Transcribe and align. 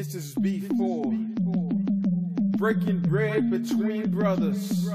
This 0.00 0.14
is 0.14 0.34
before 0.36 1.12
breaking 2.56 3.00
bread 3.00 3.50
between 3.50 4.10
brothers. 4.10 4.88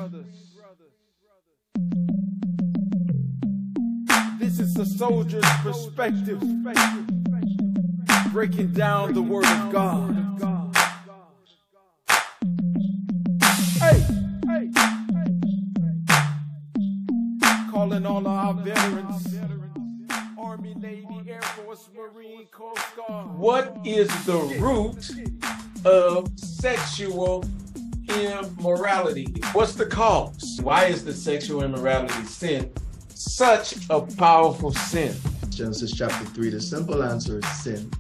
This 4.40 4.60
is 4.60 4.74
the 4.74 4.84
soldier's 4.84 5.46
perspective, 5.62 6.42
breaking 8.34 8.72
down 8.72 9.14
the 9.14 9.22
word 9.22 9.46
of 9.46 9.72
God. 9.72 10.76
Hey, 13.78 14.04
hey, 14.48 14.72
Hey! 15.14 15.30
calling 17.70 18.08
all 18.08 18.28
our 18.28 18.56
veterans, 18.56 19.38
What 23.36 23.78
is 23.84 24.08
the 24.26 24.38
root 24.60 25.12
of 25.84 26.30
sexual 26.40 27.44
immorality? 28.08 29.28
What's 29.52 29.74
the 29.74 29.86
cause? 29.86 30.60
Why 30.64 30.86
is 30.86 31.04
the 31.04 31.14
sexual 31.14 31.64
immorality 31.64 32.24
sin 32.24 32.72
such 33.10 33.76
a 33.90 34.00
powerful 34.00 34.72
sin? 34.72 35.18
Genesis 35.50 35.92
chapter 35.92 36.24
3, 36.24 36.50
the 36.52 36.62
simple 36.62 37.04
answer 37.04 37.40
is 37.40 37.48
sin. 37.62 37.92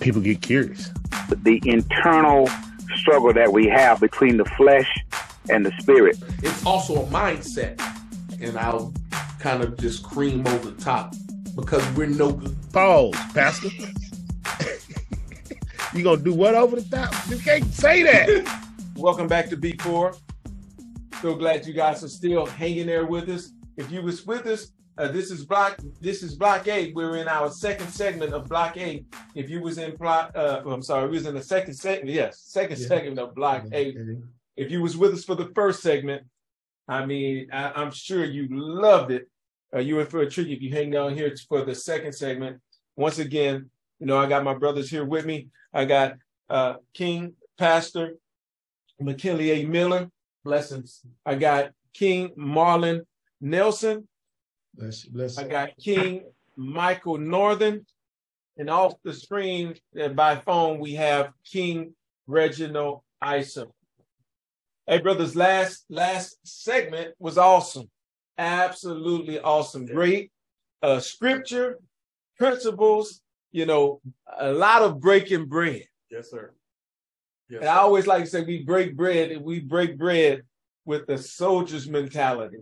People 0.00 0.20
get 0.20 0.40
curious. 0.40 0.90
the 1.42 1.60
internal 1.64 2.48
struggle 2.94 3.32
that 3.32 3.52
we 3.52 3.66
have 3.66 3.98
between 3.98 4.36
the 4.36 4.44
flesh 4.56 4.88
and 5.50 5.66
the 5.66 5.72
spirit. 5.80 6.16
It's 6.44 6.64
also 6.64 7.02
a 7.02 7.06
mindset, 7.06 7.80
and 8.40 8.56
I'll 8.56 8.92
kind 9.40 9.64
of 9.64 9.76
just 9.78 10.04
cream 10.04 10.46
over 10.46 10.70
the 10.70 10.80
top 10.80 11.14
because 11.56 11.84
we're 11.96 12.06
no 12.06 12.30
good. 12.30 12.57
Pause, 12.72 13.14
Pastor. 13.34 13.68
you 15.94 16.02
gonna 16.04 16.22
do 16.22 16.34
what 16.34 16.54
over 16.54 16.76
the 16.80 16.96
top? 16.96 17.12
You 17.28 17.38
can't 17.38 17.64
say 17.72 18.02
that. 18.02 18.62
Welcome 18.96 19.26
back 19.26 19.48
to 19.50 19.56
B4. 19.56 20.16
So 21.22 21.34
glad 21.34 21.66
you 21.66 21.72
guys 21.72 22.04
are 22.04 22.08
still 22.08 22.46
hanging 22.46 22.86
there 22.86 23.06
with 23.06 23.28
us. 23.28 23.50
If 23.76 23.90
you 23.90 24.02
was 24.02 24.26
with 24.26 24.46
us, 24.46 24.72
uh, 24.98 25.08
this 25.08 25.30
is 25.30 25.44
block. 25.44 25.78
This 26.00 26.22
is 26.22 26.34
block 26.36 26.68
A. 26.68 26.92
We're 26.92 27.16
in 27.16 27.28
our 27.28 27.50
second 27.50 27.88
segment 27.88 28.34
of 28.34 28.48
block 28.48 28.76
A. 28.76 29.04
If 29.34 29.48
you 29.48 29.60
was 29.60 29.78
in 29.78 29.96
block, 29.96 30.32
uh, 30.34 30.62
I'm 30.66 30.82
sorry, 30.82 31.08
we 31.08 31.16
was 31.16 31.26
in 31.26 31.34
the 31.34 31.42
second 31.42 31.74
segment. 31.74 32.10
Yes, 32.10 32.40
second 32.44 32.78
Yeah. 32.80 32.86
segment 32.86 33.18
of 33.18 33.34
block 33.34 33.64
A. 33.72 33.94
If 34.56 34.70
you 34.70 34.82
was 34.82 34.96
with 34.96 35.14
us 35.14 35.24
for 35.24 35.36
the 35.36 35.50
first 35.54 35.80
segment, 35.80 36.24
I 36.88 37.06
mean, 37.06 37.48
I, 37.52 37.72
I'm 37.76 37.92
sure 37.92 38.24
you 38.24 38.48
loved 38.50 39.12
it. 39.12 39.28
Uh, 39.74 39.80
you 39.80 39.96
were 39.96 40.06
for 40.06 40.20
a 40.20 40.30
treat 40.30 40.50
if 40.50 40.62
you 40.62 40.70
hang 40.70 40.90
down 40.90 41.14
here 41.14 41.34
for 41.48 41.64
the 41.64 41.74
second 41.74 42.12
segment. 42.12 42.60
Once 42.96 43.18
again, 43.18 43.70
you 43.98 44.06
know, 44.06 44.18
I 44.18 44.28
got 44.28 44.44
my 44.44 44.54
brothers 44.54 44.90
here 44.90 45.04
with 45.04 45.26
me. 45.26 45.48
I 45.72 45.84
got 45.84 46.14
uh, 46.48 46.74
King 46.94 47.34
Pastor 47.58 48.14
McKinley 49.00 49.50
A. 49.50 49.66
Miller. 49.66 50.10
Blessings. 50.44 51.02
I 51.26 51.34
got 51.34 51.70
King 51.92 52.30
Marlon 52.38 53.02
Nelson. 53.40 54.08
Bless 54.74 55.04
you, 55.04 55.12
bless 55.12 55.38
I 55.38 55.46
got 55.46 55.76
King 55.76 56.24
Michael 56.56 57.18
Northern. 57.18 57.84
And 58.56 58.70
off 58.70 58.94
the 59.04 59.12
screen 59.12 59.74
and 59.94 60.16
by 60.16 60.36
phone, 60.36 60.80
we 60.80 60.94
have 60.94 61.30
King 61.44 61.94
Reginald 62.26 63.02
Isom. 63.22 63.68
Hey, 64.86 64.98
brothers, 64.98 65.36
last 65.36 65.84
last 65.90 66.38
segment 66.44 67.14
was 67.18 67.38
awesome. 67.38 67.88
Absolutely 68.38 69.40
awesome. 69.40 69.84
Great 69.84 70.30
uh, 70.82 71.00
scripture, 71.00 71.78
principles, 72.36 73.20
you 73.50 73.66
know, 73.66 74.00
a 74.38 74.52
lot 74.52 74.82
of 74.82 75.00
breaking 75.00 75.46
bread. 75.46 75.82
Yes, 76.10 76.30
sir. 76.30 76.52
Yes, 77.50 77.60
And 77.60 77.68
I 77.68 77.76
always 77.76 78.06
like 78.06 78.24
to 78.24 78.30
say 78.30 78.42
we 78.42 78.62
break 78.62 78.96
bread 78.96 79.32
and 79.32 79.44
we 79.44 79.60
break 79.60 79.98
bread 79.98 80.42
with 80.84 81.06
the 81.06 81.18
soldier's 81.18 81.88
mentality. 81.88 82.58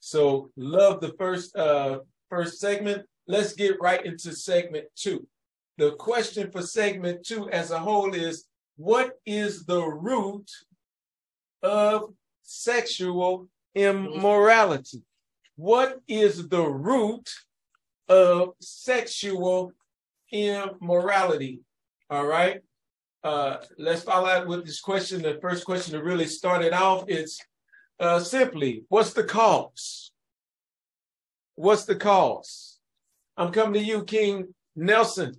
So 0.00 0.50
love 0.56 1.00
the 1.00 1.14
first 1.18 1.56
uh 1.56 2.00
first 2.28 2.60
segment. 2.60 3.06
Let's 3.26 3.54
get 3.54 3.80
right 3.80 4.04
into 4.04 4.32
segment 4.34 4.86
two. 4.94 5.26
The 5.78 5.92
question 5.92 6.50
for 6.50 6.62
segment 6.62 7.24
two 7.24 7.48
as 7.50 7.70
a 7.70 7.78
whole 7.78 8.14
is 8.14 8.46
what 8.76 9.12
is 9.24 9.64
the 9.64 9.82
root 9.82 10.50
of 11.62 12.12
sexual 12.42 13.48
immorality? 13.74 15.02
What 15.56 16.00
is 16.06 16.48
the 16.48 16.62
root 16.62 17.30
of 18.08 18.50
sexual 18.60 19.72
immorality? 20.30 21.60
All 22.10 22.26
right. 22.26 22.60
Uh, 23.24 23.56
let's 23.78 24.02
follow 24.02 24.28
out 24.28 24.46
with 24.46 24.66
this 24.66 24.80
question. 24.80 25.22
The 25.22 25.38
first 25.40 25.64
question 25.64 25.94
to 25.94 26.04
really 26.04 26.26
start 26.26 26.62
it 26.62 26.74
off 26.74 27.08
is 27.08 27.40
uh, 27.98 28.20
simply, 28.20 28.84
what's 28.90 29.14
the 29.14 29.24
cause? 29.24 30.12
What's 31.54 31.86
the 31.86 31.96
cause? 31.96 32.78
I'm 33.38 33.50
coming 33.50 33.80
to 33.80 33.86
you, 33.86 34.04
King 34.04 34.54
Nelson. 34.76 35.34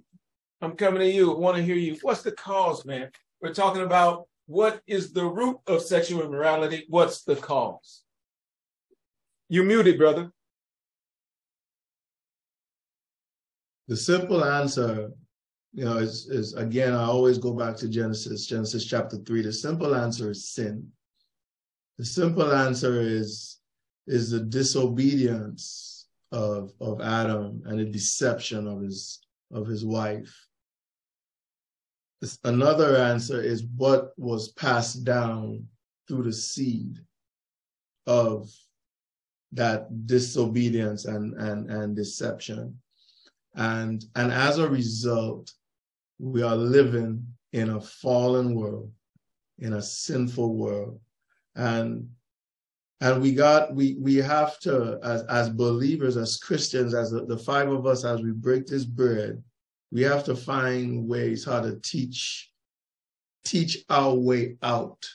I'm 0.61 0.75
coming 0.75 1.01
to 1.01 1.09
you. 1.09 1.31
I 1.31 1.37
want 1.37 1.57
to 1.57 1.63
hear 1.63 1.75
you. 1.75 1.95
What's 2.01 2.23
the 2.23 2.31
cause, 2.31 2.85
man? 2.85 3.11
We're 3.39 3.53
talking 3.53 3.83
about 3.83 4.27
what 4.47 4.81
is 4.87 5.13
the 5.13 5.25
root 5.25 5.57
of 5.67 5.83
sexual 5.83 6.23
immorality? 6.23 6.85
What's 6.89 7.23
the 7.23 7.35
cause? 7.35 8.01
You 9.49 9.63
muted, 9.63 9.97
brother. 9.97 10.31
The 13.87 13.95
simple 13.95 14.43
answer, 14.43 15.11
you 15.73 15.85
know, 15.85 15.97
is, 15.97 16.27
is 16.29 16.53
again, 16.53 16.93
I 16.93 17.05
always 17.05 17.37
go 17.37 17.53
back 17.53 17.77
to 17.77 17.87
Genesis, 17.87 18.45
Genesis 18.45 18.85
chapter 18.85 19.17
3. 19.17 19.43
The 19.43 19.53
simple 19.53 19.95
answer 19.95 20.31
is 20.31 20.49
sin. 20.49 20.91
The 21.97 22.03
simple 22.03 22.53
answer 22.53 22.99
is, 22.99 23.59
is 24.05 24.31
the 24.31 24.41
disobedience 24.41 26.07
of, 26.33 26.73
of 26.81 26.99
Adam 26.99 27.63
and 27.65 27.79
the 27.79 27.85
deception 27.85 28.67
of 28.67 28.81
his, 28.81 29.21
of 29.53 29.65
his 29.65 29.85
wife. 29.85 30.35
Another 32.43 32.97
answer 32.97 33.41
is 33.41 33.63
what 33.77 34.11
was 34.17 34.51
passed 34.53 35.05
down 35.05 35.65
through 36.07 36.23
the 36.23 36.33
seed 36.33 36.97
of 38.07 38.51
that 39.53 40.07
disobedience 40.07 41.05
and, 41.05 41.33
and, 41.35 41.69
and 41.69 41.95
deception. 41.95 42.77
And, 43.55 44.03
and 44.15 44.31
as 44.31 44.59
a 44.59 44.69
result, 44.69 45.53
we 46.19 46.43
are 46.43 46.55
living 46.55 47.25
in 47.53 47.69
a 47.69 47.81
fallen 47.81 48.55
world, 48.55 48.91
in 49.59 49.73
a 49.73 49.81
sinful 49.81 50.55
world. 50.55 50.99
And, 51.55 52.09
and 53.01 53.21
we 53.21 53.33
got, 53.33 53.73
we, 53.73 53.95
we 53.99 54.15
have 54.15 54.59
to, 54.61 54.99
as, 55.03 55.23
as 55.23 55.49
believers, 55.49 56.17
as 56.17 56.37
Christians, 56.37 56.93
as 56.93 57.11
the, 57.11 57.25
the 57.25 57.37
five 57.37 57.69
of 57.69 57.85
us, 57.85 58.03
as 58.03 58.21
we 58.21 58.31
break 58.31 58.67
this 58.67 58.85
bread, 58.85 59.41
we 59.91 60.01
have 60.01 60.23
to 60.25 60.35
find 60.35 61.07
ways 61.07 61.45
how 61.45 61.61
to 61.61 61.79
teach, 61.81 62.51
teach 63.45 63.85
our 63.89 64.13
way 64.13 64.57
out 64.61 65.07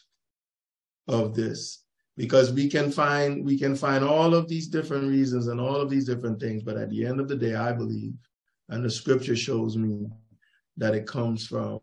of 1.06 1.34
this 1.34 1.81
because 2.16 2.52
we 2.52 2.68
can 2.68 2.90
find 2.90 3.44
we 3.44 3.58
can 3.58 3.74
find 3.74 4.04
all 4.04 4.34
of 4.34 4.48
these 4.48 4.68
different 4.68 5.08
reasons 5.08 5.46
and 5.46 5.60
all 5.60 5.76
of 5.76 5.88
these 5.88 6.04
different 6.04 6.40
things 6.40 6.62
but 6.62 6.76
at 6.76 6.90
the 6.90 7.04
end 7.04 7.20
of 7.20 7.28
the 7.28 7.36
day 7.36 7.54
i 7.54 7.72
believe 7.72 8.14
and 8.68 8.84
the 8.84 8.90
scripture 8.90 9.36
shows 9.36 9.76
me 9.76 10.06
that 10.76 10.94
it 10.94 11.06
comes 11.06 11.46
from 11.46 11.80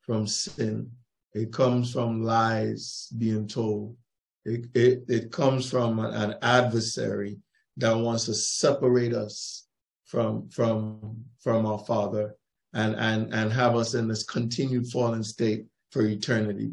from 0.00 0.26
sin 0.26 0.90
it 1.34 1.52
comes 1.52 1.92
from 1.92 2.22
lies 2.22 3.08
being 3.18 3.46
told 3.46 3.96
it 4.44 4.66
it, 4.74 5.04
it 5.08 5.30
comes 5.30 5.70
from 5.70 6.00
an 6.00 6.34
adversary 6.42 7.38
that 7.76 7.96
wants 7.96 8.24
to 8.24 8.34
separate 8.34 9.14
us 9.14 9.66
from 10.06 10.48
from 10.48 11.24
from 11.40 11.64
our 11.66 11.78
father 11.78 12.34
and 12.74 12.96
and 12.96 13.32
and 13.32 13.52
have 13.52 13.76
us 13.76 13.94
in 13.94 14.08
this 14.08 14.24
continued 14.24 14.86
fallen 14.88 15.22
state 15.22 15.66
for 15.90 16.02
eternity 16.02 16.72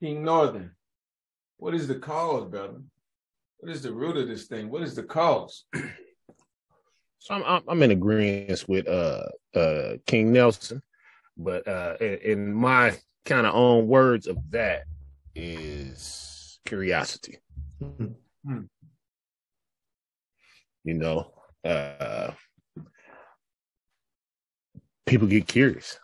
King 0.00 0.22
Northern. 0.24 0.70
What 1.56 1.74
is 1.74 1.88
the 1.88 1.96
cause, 1.96 2.50
brother? 2.50 2.80
What 3.58 3.72
is 3.72 3.82
the 3.82 3.92
root 3.92 4.16
of 4.16 4.28
this 4.28 4.46
thing? 4.46 4.70
What 4.70 4.82
is 4.82 4.94
the 4.94 5.04
cause? 5.04 5.64
So 7.24 7.32
I'm, 7.32 7.42
I'm 7.42 7.62
I'm 7.68 7.82
in 7.82 7.90
agreement 7.90 8.64
with 8.68 8.86
uh 8.86 9.28
uh 9.54 9.94
King 10.06 10.30
Nelson, 10.30 10.82
but 11.38 11.66
uh 11.66 11.96
in, 11.98 12.18
in 12.18 12.52
my 12.52 12.98
kind 13.24 13.46
of 13.46 13.54
own 13.54 13.86
words 13.86 14.26
of 14.26 14.36
that 14.50 14.82
is 15.34 16.60
curiosity. 16.66 17.38
Hmm. 17.80 18.64
You 20.84 20.94
know, 20.94 21.32
uh 21.64 22.32
people 25.06 25.26
get 25.26 25.48
curious. 25.48 25.98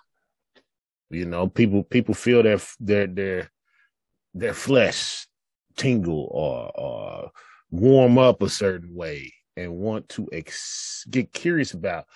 You 1.11 1.26
know, 1.26 1.49
people 1.49 1.82
people 1.82 2.14
feel 2.14 2.43
their 2.43 2.61
their 2.79 3.06
their 3.06 3.50
their 4.32 4.55
flesh 4.55 5.26
tingle 5.80 6.28
or 6.30 6.70
or 6.78 7.30
warm 7.70 8.18
up 8.18 8.42
a 8.42 8.48
certain 8.48 8.94
way 8.94 9.32
and 9.56 9.72
want 9.72 10.08
to 10.10 10.28
ex- 10.32 11.06
get 11.10 11.32
curious 11.32 11.72
about 11.72 12.06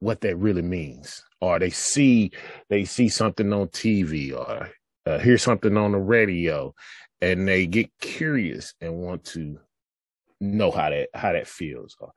what 0.00 0.20
that 0.20 0.36
really 0.36 0.62
means, 0.62 1.24
or 1.40 1.58
they 1.58 1.70
see 1.70 2.32
they 2.68 2.84
see 2.84 3.08
something 3.08 3.52
on 3.52 3.68
TV 3.68 4.36
or 4.36 4.70
uh, 5.06 5.18
hear 5.18 5.38
something 5.38 5.76
on 5.76 5.92
the 5.92 5.98
radio, 5.98 6.74
and 7.20 7.48
they 7.48 7.66
get 7.66 7.88
curious 8.00 8.74
and 8.80 8.94
want 8.94 9.24
to 9.24 9.58
know 10.40 10.70
how 10.70 10.90
that 10.90 11.08
how 11.14 11.32
that 11.32 11.46
feels, 11.46 11.96
or 11.98 12.12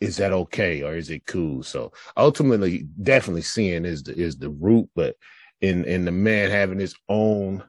is 0.00 0.16
that 0.16 0.32
okay, 0.32 0.82
or 0.82 0.96
is 0.96 1.10
it 1.10 1.26
cool? 1.26 1.62
So 1.62 1.92
ultimately, 2.16 2.86
definitely 3.02 3.42
seeing 3.42 3.84
is 3.84 4.04
the 4.04 4.16
is 4.16 4.36
the 4.38 4.50
root, 4.50 4.88
but 4.94 5.16
in 5.60 5.84
in 5.84 6.04
the 6.04 6.12
man 6.12 6.50
having 6.50 6.78
his 6.78 6.94
own 7.08 7.64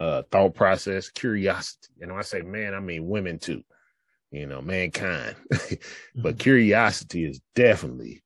uh, 0.00 0.22
thought 0.32 0.54
process, 0.54 1.10
curiosity, 1.10 1.88
and 2.00 2.10
when 2.10 2.18
I 2.18 2.22
say 2.22 2.42
man, 2.42 2.74
I 2.74 2.80
mean 2.80 3.06
women 3.06 3.38
too 3.38 3.62
you 4.30 4.46
know, 4.46 4.60
mankind. 4.60 5.36
but 6.14 6.38
curiosity 6.38 7.24
is 7.24 7.40
definitely, 7.54 8.22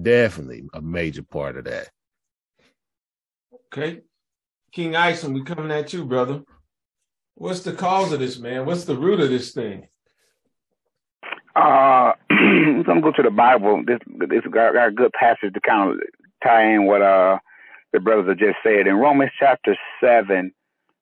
definitely 0.00 0.64
a 0.74 0.80
major 0.80 1.22
part 1.22 1.56
of 1.56 1.64
that. 1.64 1.88
Okay. 3.72 4.02
King 4.72 4.96
Isom, 4.96 5.32
we 5.32 5.42
coming 5.42 5.70
at 5.70 5.92
you, 5.92 6.04
brother. 6.04 6.42
What's 7.34 7.60
the 7.60 7.72
cause 7.72 8.12
of 8.12 8.20
this, 8.20 8.38
man? 8.38 8.66
What's 8.66 8.84
the 8.84 8.96
root 8.96 9.20
of 9.20 9.28
this 9.28 9.52
thing? 9.52 9.88
Uh, 11.54 12.12
I'm 12.30 12.82
gonna 12.82 13.00
go 13.00 13.12
to 13.12 13.22
the 13.22 13.30
Bible. 13.30 13.82
This 13.86 13.98
this 14.28 14.42
got, 14.50 14.74
got 14.74 14.88
a 14.88 14.92
good 14.92 15.12
passage 15.12 15.54
to 15.54 15.60
kind 15.60 15.92
of 15.92 16.00
tie 16.42 16.74
in 16.74 16.84
what 16.84 17.00
uh 17.00 17.38
the 17.92 18.00
brothers 18.00 18.28
have 18.28 18.38
just 18.38 18.58
said 18.62 18.86
in 18.86 18.96
Romans 18.96 19.30
chapter 19.38 19.76
seven 20.02 20.52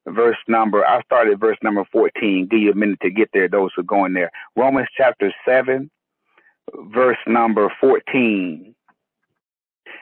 verse 0.06 0.36
number, 0.48 0.84
I 0.84 1.02
started 1.02 1.40
verse 1.40 1.58
number 1.62 1.84
14. 1.92 2.48
Give 2.50 2.60
you 2.60 2.72
a 2.72 2.74
minute 2.74 3.00
to 3.02 3.10
get 3.10 3.30
there, 3.32 3.48
those 3.48 3.70
who 3.74 3.82
are 3.82 3.84
going 3.84 4.14
there. 4.14 4.30
Romans 4.56 4.88
chapter 4.96 5.32
7, 5.46 5.90
verse 6.92 7.18
number 7.26 7.72
14. 7.80 8.74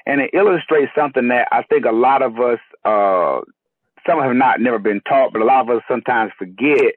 And 0.05 0.21
it 0.21 0.31
illustrates 0.33 0.93
something 0.97 1.29
that 1.29 1.49
I 1.53 1.63
think 1.63 1.85
a 1.85 1.93
lot 1.93 2.23
of 2.23 2.41
us, 2.41 2.59
uh, 2.85 3.41
some 4.07 4.21
have 4.21 4.35
not 4.35 4.61
never 4.61 4.79
been 4.79 5.01
taught, 5.09 5.33
but 5.33 5.43
a 5.43 5.45
lot 5.45 5.69
of 5.69 5.77
us 5.77 5.83
sometimes 5.89 6.33
forget 6.37 6.95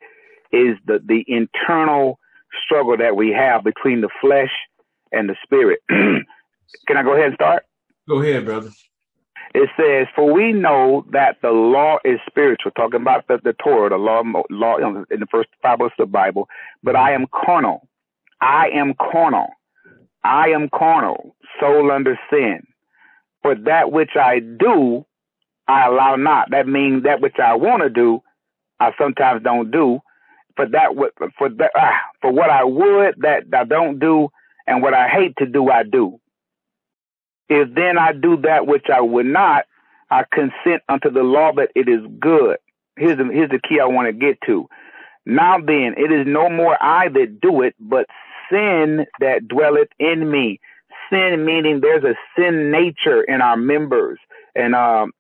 is 0.51 0.78
the, 0.86 1.00
the 1.06 1.24
internal 1.28 2.19
struggle 2.63 2.98
that 2.98 3.16
we 3.16 3.30
have 3.31 3.63
between 3.63 4.01
the 4.01 4.10
flesh 4.22 4.51
and 5.12 5.30
the 5.30 5.36
spirit. 5.44 5.80
Can 5.90 6.98
I 6.98 7.04
go 7.04 7.13
ahead 7.13 7.28
and 7.28 7.36
start? 7.36 7.63
Go 8.08 8.22
ahead, 8.22 8.46
brother 8.46 8.72
it 9.53 9.69
says, 9.77 10.07
"For 10.15 10.31
we 10.31 10.51
know 10.51 11.06
that 11.12 11.38
the 11.42 11.51
law 11.51 11.97
is 12.03 12.19
spiritual." 12.27 12.71
Talking 12.71 13.01
about 13.01 13.27
the, 13.27 13.39
the 13.44 13.53
Torah, 13.53 13.89
the 13.89 13.97
law, 13.97 14.24
law 14.50 14.77
in 14.77 15.19
the 15.19 15.27
first 15.31 15.50
five 15.62 15.80
books 15.80 15.95
of 16.00 16.07
the 16.07 16.12
Bible. 16.12 16.50
But 16.83 16.95
I 16.95 17.12
am 17.13 17.25
carnal. 17.33 17.88
I 18.42 18.69
am 18.74 18.94
carnal. 18.95 19.50
I 20.24 20.50
am 20.50 20.69
carnal, 20.69 21.36
soul 21.59 21.92
under 21.92 22.19
sin. 22.31 22.65
For 23.44 23.53
that 23.56 23.92
which 23.92 24.12
I 24.19 24.39
do, 24.39 25.06
I 25.68 25.86
allow 25.88 26.15
not. 26.15 26.50
That 26.51 26.68
means 26.68 27.03
that 27.03 27.21
which 27.21 27.38
I 27.38 27.56
want 27.56 27.83
to 27.83 27.89
do, 27.89 28.21
I 28.80 28.91
sometimes 28.98 29.44
don't 29.44 29.71
do. 29.71 30.00
For 30.56 30.68
that, 30.68 30.89
for 31.38 31.50
that, 31.50 31.71
ah, 31.75 32.00
for 32.21 32.31
what 32.31 32.50
I 32.50 32.63
would 32.63 33.15
that 33.19 33.44
I 33.53 33.65
don't 33.65 34.00
do, 34.00 34.30
and 34.68 34.81
what 34.81 34.94
I 34.94 35.07
hate 35.09 35.36
to 35.38 35.45
do, 35.45 35.69
I 35.69 35.83
do. 35.83 36.19
If 37.50 37.74
then 37.74 37.97
I 37.97 38.13
do 38.13 38.38
that 38.38 38.68
which 38.68 38.88
I 38.94 39.01
would 39.01 39.25
not, 39.25 39.65
I 40.09 40.24
consent 40.31 40.83
unto 40.89 41.09
the 41.09 41.24
law 41.24 41.51
that 41.53 41.71
it 41.75 41.88
is 41.88 42.01
good. 42.19 42.57
Here's 42.97 43.18
the, 43.18 43.25
here's 43.25 43.50
the 43.50 43.59
key 43.59 43.80
I 43.80 43.86
want 43.86 44.07
to 44.07 44.13
get 44.13 44.39
to. 44.45 44.68
Now 45.25 45.57
then, 45.59 45.95
it 45.97 46.12
is 46.12 46.25
no 46.27 46.50
more 46.50 46.77
I 46.81 47.09
that 47.09 47.42
do 47.42 47.62
it, 47.62 47.75
but 47.80 48.07
sin 48.51 49.06
that 49.19 49.47
dwelleth 49.47 49.89
in 50.00 50.30
me. 50.30 50.59
Sin 51.09 51.45
meaning 51.45 51.81
there's 51.81 52.03
a 52.03 52.15
sin 52.38 52.71
nature 52.71 53.24
in 53.24 53.42
our 53.42 53.57
members. 53.57 54.19
And 54.56 54.75
um, 54.75 55.12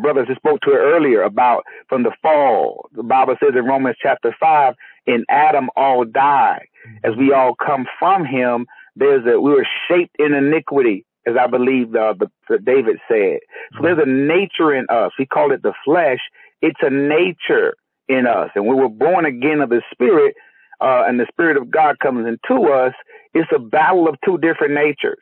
brothers 0.00 0.28
just 0.28 0.40
spoke 0.40 0.60
to 0.62 0.70
it 0.70 0.78
earlier 0.78 1.22
about 1.22 1.64
from 1.88 2.04
the 2.04 2.12
fall. 2.22 2.88
The 2.94 3.02
Bible 3.02 3.36
says 3.40 3.54
in 3.56 3.64
Romans 3.64 3.96
chapter 4.00 4.34
five, 4.40 4.74
in 5.06 5.24
Adam 5.28 5.68
all 5.76 6.04
die. 6.04 6.66
As 7.04 7.16
we 7.16 7.32
all 7.32 7.54
come 7.54 7.86
from 7.98 8.24
him, 8.24 8.66
there's 8.96 9.26
a 9.26 9.40
we 9.40 9.50
were 9.50 9.66
shaped 9.88 10.16
in 10.18 10.32
iniquity 10.32 11.04
as 11.28 11.36
I 11.36 11.46
believe 11.46 11.94
uh, 11.94 12.14
the, 12.18 12.30
the 12.48 12.58
David 12.58 12.98
said. 13.08 13.40
So 13.74 13.82
there's 13.82 13.98
a 13.98 14.08
nature 14.08 14.74
in 14.74 14.86
us. 14.88 15.12
We 15.18 15.26
call 15.26 15.52
it 15.52 15.62
the 15.62 15.74
flesh. 15.84 16.20
It's 16.62 16.80
a 16.82 16.90
nature 16.90 17.74
in 18.08 18.26
us. 18.26 18.50
And 18.54 18.66
we 18.66 18.74
were 18.74 18.88
born 18.88 19.26
again 19.26 19.60
of 19.60 19.68
the 19.68 19.82
Spirit, 19.92 20.34
uh, 20.80 21.04
and 21.06 21.20
the 21.20 21.26
Spirit 21.30 21.56
of 21.56 21.70
God 21.70 21.98
comes 21.98 22.26
into 22.26 22.72
us, 22.72 22.94
it's 23.34 23.50
a 23.54 23.58
battle 23.58 24.08
of 24.08 24.16
two 24.24 24.38
different 24.38 24.74
natures. 24.74 25.18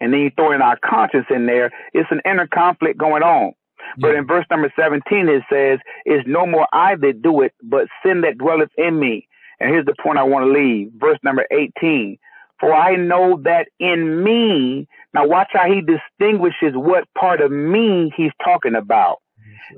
And 0.00 0.12
then 0.12 0.20
you 0.20 0.30
throw 0.36 0.52
in 0.52 0.62
our 0.62 0.78
conscience 0.84 1.26
in 1.30 1.46
there, 1.46 1.70
it's 1.92 2.10
an 2.10 2.20
inner 2.24 2.46
conflict 2.46 2.98
going 2.98 3.22
on. 3.22 3.52
Yeah. 3.78 3.92
But 3.98 4.14
in 4.14 4.26
verse 4.26 4.46
number 4.50 4.72
17, 4.78 5.28
it 5.28 5.42
says, 5.50 5.78
It's 6.04 6.26
no 6.26 6.46
more 6.46 6.66
I 6.72 6.96
that 6.96 7.22
do 7.22 7.42
it, 7.42 7.52
but 7.62 7.88
sin 8.04 8.22
that 8.22 8.38
dwelleth 8.38 8.70
in 8.76 8.98
me. 8.98 9.28
And 9.60 9.70
here's 9.70 9.86
the 9.86 9.94
point 10.02 10.18
I 10.18 10.22
want 10.22 10.44
to 10.46 10.52
leave. 10.52 10.90
Verse 10.96 11.18
number 11.22 11.46
18. 11.50 12.18
For 12.60 12.72
I 12.72 12.96
know 12.96 13.40
that 13.44 13.68
in 13.78 14.24
me, 14.24 14.88
now 15.12 15.26
watch 15.26 15.48
how 15.52 15.66
he 15.66 15.82
distinguishes 15.82 16.72
what 16.74 17.04
part 17.18 17.40
of 17.40 17.50
me 17.50 18.12
he's 18.16 18.32
talking 18.42 18.74
about. 18.74 19.18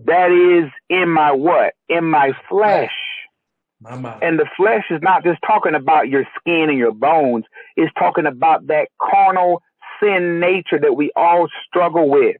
That 0.05 0.31
is 0.31 0.71
in 0.89 1.09
my 1.09 1.33
what? 1.33 1.75
In 1.89 2.05
my 2.05 2.33
flesh. 2.49 2.93
My 3.81 4.19
And 4.21 4.39
the 4.39 4.47
flesh 4.57 4.85
is 4.91 5.01
not 5.03 5.25
just 5.25 5.39
talking 5.47 5.75
about 5.75 6.09
your 6.09 6.25
skin 6.39 6.69
and 6.69 6.79
your 6.79 6.93
bones. 6.93 7.45
It's 7.77 7.93
talking 7.99 8.27
about 8.27 8.67
that 8.67 8.89
carnal 9.01 9.63
sin 10.01 10.41
nature 10.41 10.79
that 10.81 10.95
we 10.95 11.11
all 11.17 11.49
struggle 11.67 12.11
with. 12.11 12.37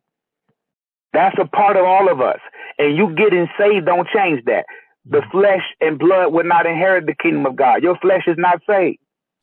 That's 1.13 1.37
a 1.41 1.47
part 1.47 1.77
of 1.77 1.85
all 1.85 2.11
of 2.11 2.21
us. 2.21 2.41
And 2.79 2.97
you 2.97 3.15
getting 3.15 3.49
saved 3.59 3.87
don't 3.87 4.09
change 4.15 4.45
that. 4.45 4.67
The 5.07 5.19
mm. 5.19 5.31
flesh 5.31 5.63
and 5.81 5.99
blood 5.99 6.33
will 6.33 6.45
not 6.45 6.67
inherit 6.67 7.07
the 7.07 7.15
kingdom 7.15 7.47
of 7.47 7.57
God. 7.57 7.83
Your 7.83 7.97
flesh 7.99 8.25
is 8.27 8.37
not 8.37 8.61
saved. 8.69 8.99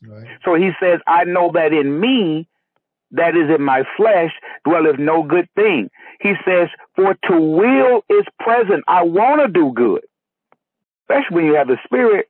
Right. 0.07 0.27
So 0.43 0.55
he 0.55 0.71
says, 0.79 0.99
I 1.07 1.23
know 1.23 1.51
that 1.53 1.73
in 1.73 1.99
me, 1.99 2.47
that 3.11 3.35
is 3.35 3.49
in 3.53 3.61
my 3.61 3.83
flesh, 3.95 4.31
dwelleth 4.65 4.99
no 4.99 5.23
good 5.23 5.47
thing. 5.55 5.89
He 6.19 6.33
says, 6.45 6.69
for 6.95 7.15
to 7.29 7.39
will 7.39 8.03
is 8.09 8.25
present. 8.39 8.83
I 8.87 9.03
want 9.03 9.41
to 9.41 9.47
do 9.47 9.71
good, 9.73 10.03
especially 11.03 11.35
when 11.35 11.45
you 11.45 11.55
have 11.55 11.67
the 11.67 11.77
spirit, 11.85 12.29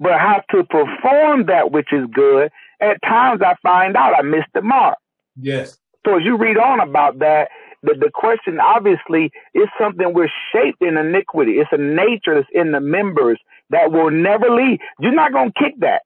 but 0.00 0.12
how 0.12 0.42
to 0.50 0.64
perform 0.64 1.46
that 1.46 1.72
which 1.72 1.92
is 1.92 2.06
good, 2.12 2.50
at 2.80 3.00
times 3.02 3.42
I 3.42 3.54
find 3.62 3.96
out 3.96 4.14
I 4.18 4.22
missed 4.22 4.52
the 4.54 4.62
mark. 4.62 4.98
Yes. 5.36 5.78
So 6.06 6.16
as 6.16 6.24
you 6.24 6.36
read 6.36 6.58
on 6.58 6.80
about 6.80 7.18
that, 7.20 7.48
the, 7.82 7.94
the 7.98 8.10
question 8.12 8.58
obviously 8.60 9.30
is 9.54 9.68
something 9.78 10.12
we're 10.12 10.30
shaped 10.52 10.80
in 10.80 10.96
iniquity. 10.96 11.52
It's 11.52 11.70
a 11.72 11.78
nature 11.78 12.34
that's 12.34 12.48
in 12.52 12.72
the 12.72 12.80
members 12.80 13.38
that 13.70 13.92
will 13.92 14.10
never 14.10 14.50
leave. 14.50 14.78
You're 15.00 15.14
not 15.14 15.32
going 15.32 15.52
to 15.52 15.58
kick 15.58 15.74
that. 15.80 16.02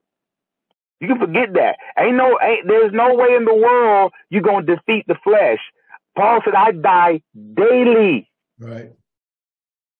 You 1.00 1.08
can 1.08 1.18
forget 1.18 1.52
that. 1.54 1.76
Ain't 1.98 2.16
no, 2.16 2.38
ain't, 2.42 2.66
there's 2.66 2.92
no 2.92 3.14
way 3.14 3.34
in 3.34 3.44
the 3.44 3.54
world 3.54 4.12
you're 4.30 4.42
going 4.42 4.66
to 4.66 4.76
defeat 4.76 5.06
the 5.06 5.16
flesh. 5.22 5.60
Paul 6.16 6.40
said, 6.44 6.54
I 6.54 6.72
die 6.72 7.22
daily. 7.54 8.28
Right. 8.58 8.92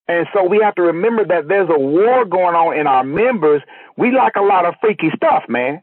And 0.09 0.27
so 0.33 0.45
we 0.45 0.59
have 0.63 0.75
to 0.77 0.83
remember 0.83 1.25
that 1.27 1.49
there's 1.49 1.69
a 1.69 1.79
war 1.79 2.25
going 2.25 2.55
on 2.55 2.77
in 2.77 2.87
our 2.87 3.05
members. 3.05 3.63
We 3.97 4.11
like 4.11 4.37
a 4.37 4.43
lot 4.43 4.65
of 4.65 4.75
freaky 4.81 5.11
stuff, 5.15 5.45
man. 5.49 5.83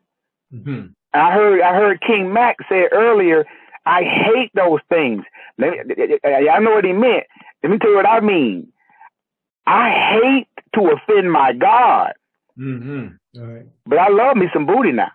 Mm-hmm. 0.54 0.88
I 1.14 1.32
heard, 1.32 1.62
I 1.62 1.76
heard 1.76 2.02
King 2.02 2.34
Mac 2.34 2.58
say 2.68 2.88
earlier, 2.92 3.46
I 3.86 4.04
hate 4.04 4.52
those 4.56 4.80
things. 4.90 5.24
Me, 5.58 5.68
I 6.26 6.60
know 6.60 6.72
what 6.72 6.84
he 6.84 6.92
meant. 6.92 7.24
Let 7.64 7.72
me 7.72 7.78
tell 7.78 7.92
you 7.92 7.96
what 7.96 8.10
I 8.10 8.20
mean. 8.20 8.74
I 9.66 9.92
hate 9.92 10.48
to 10.74 10.92
offend 10.92 11.32
my 11.32 11.54
God. 11.54 12.14
Mm-hmm. 12.60 13.42
Right. 13.42 13.66
But 13.86 14.00
I 14.00 14.10
love 14.10 14.38
me 14.38 14.48
some 14.54 14.66
booty 14.66 14.92
now. 14.92 15.12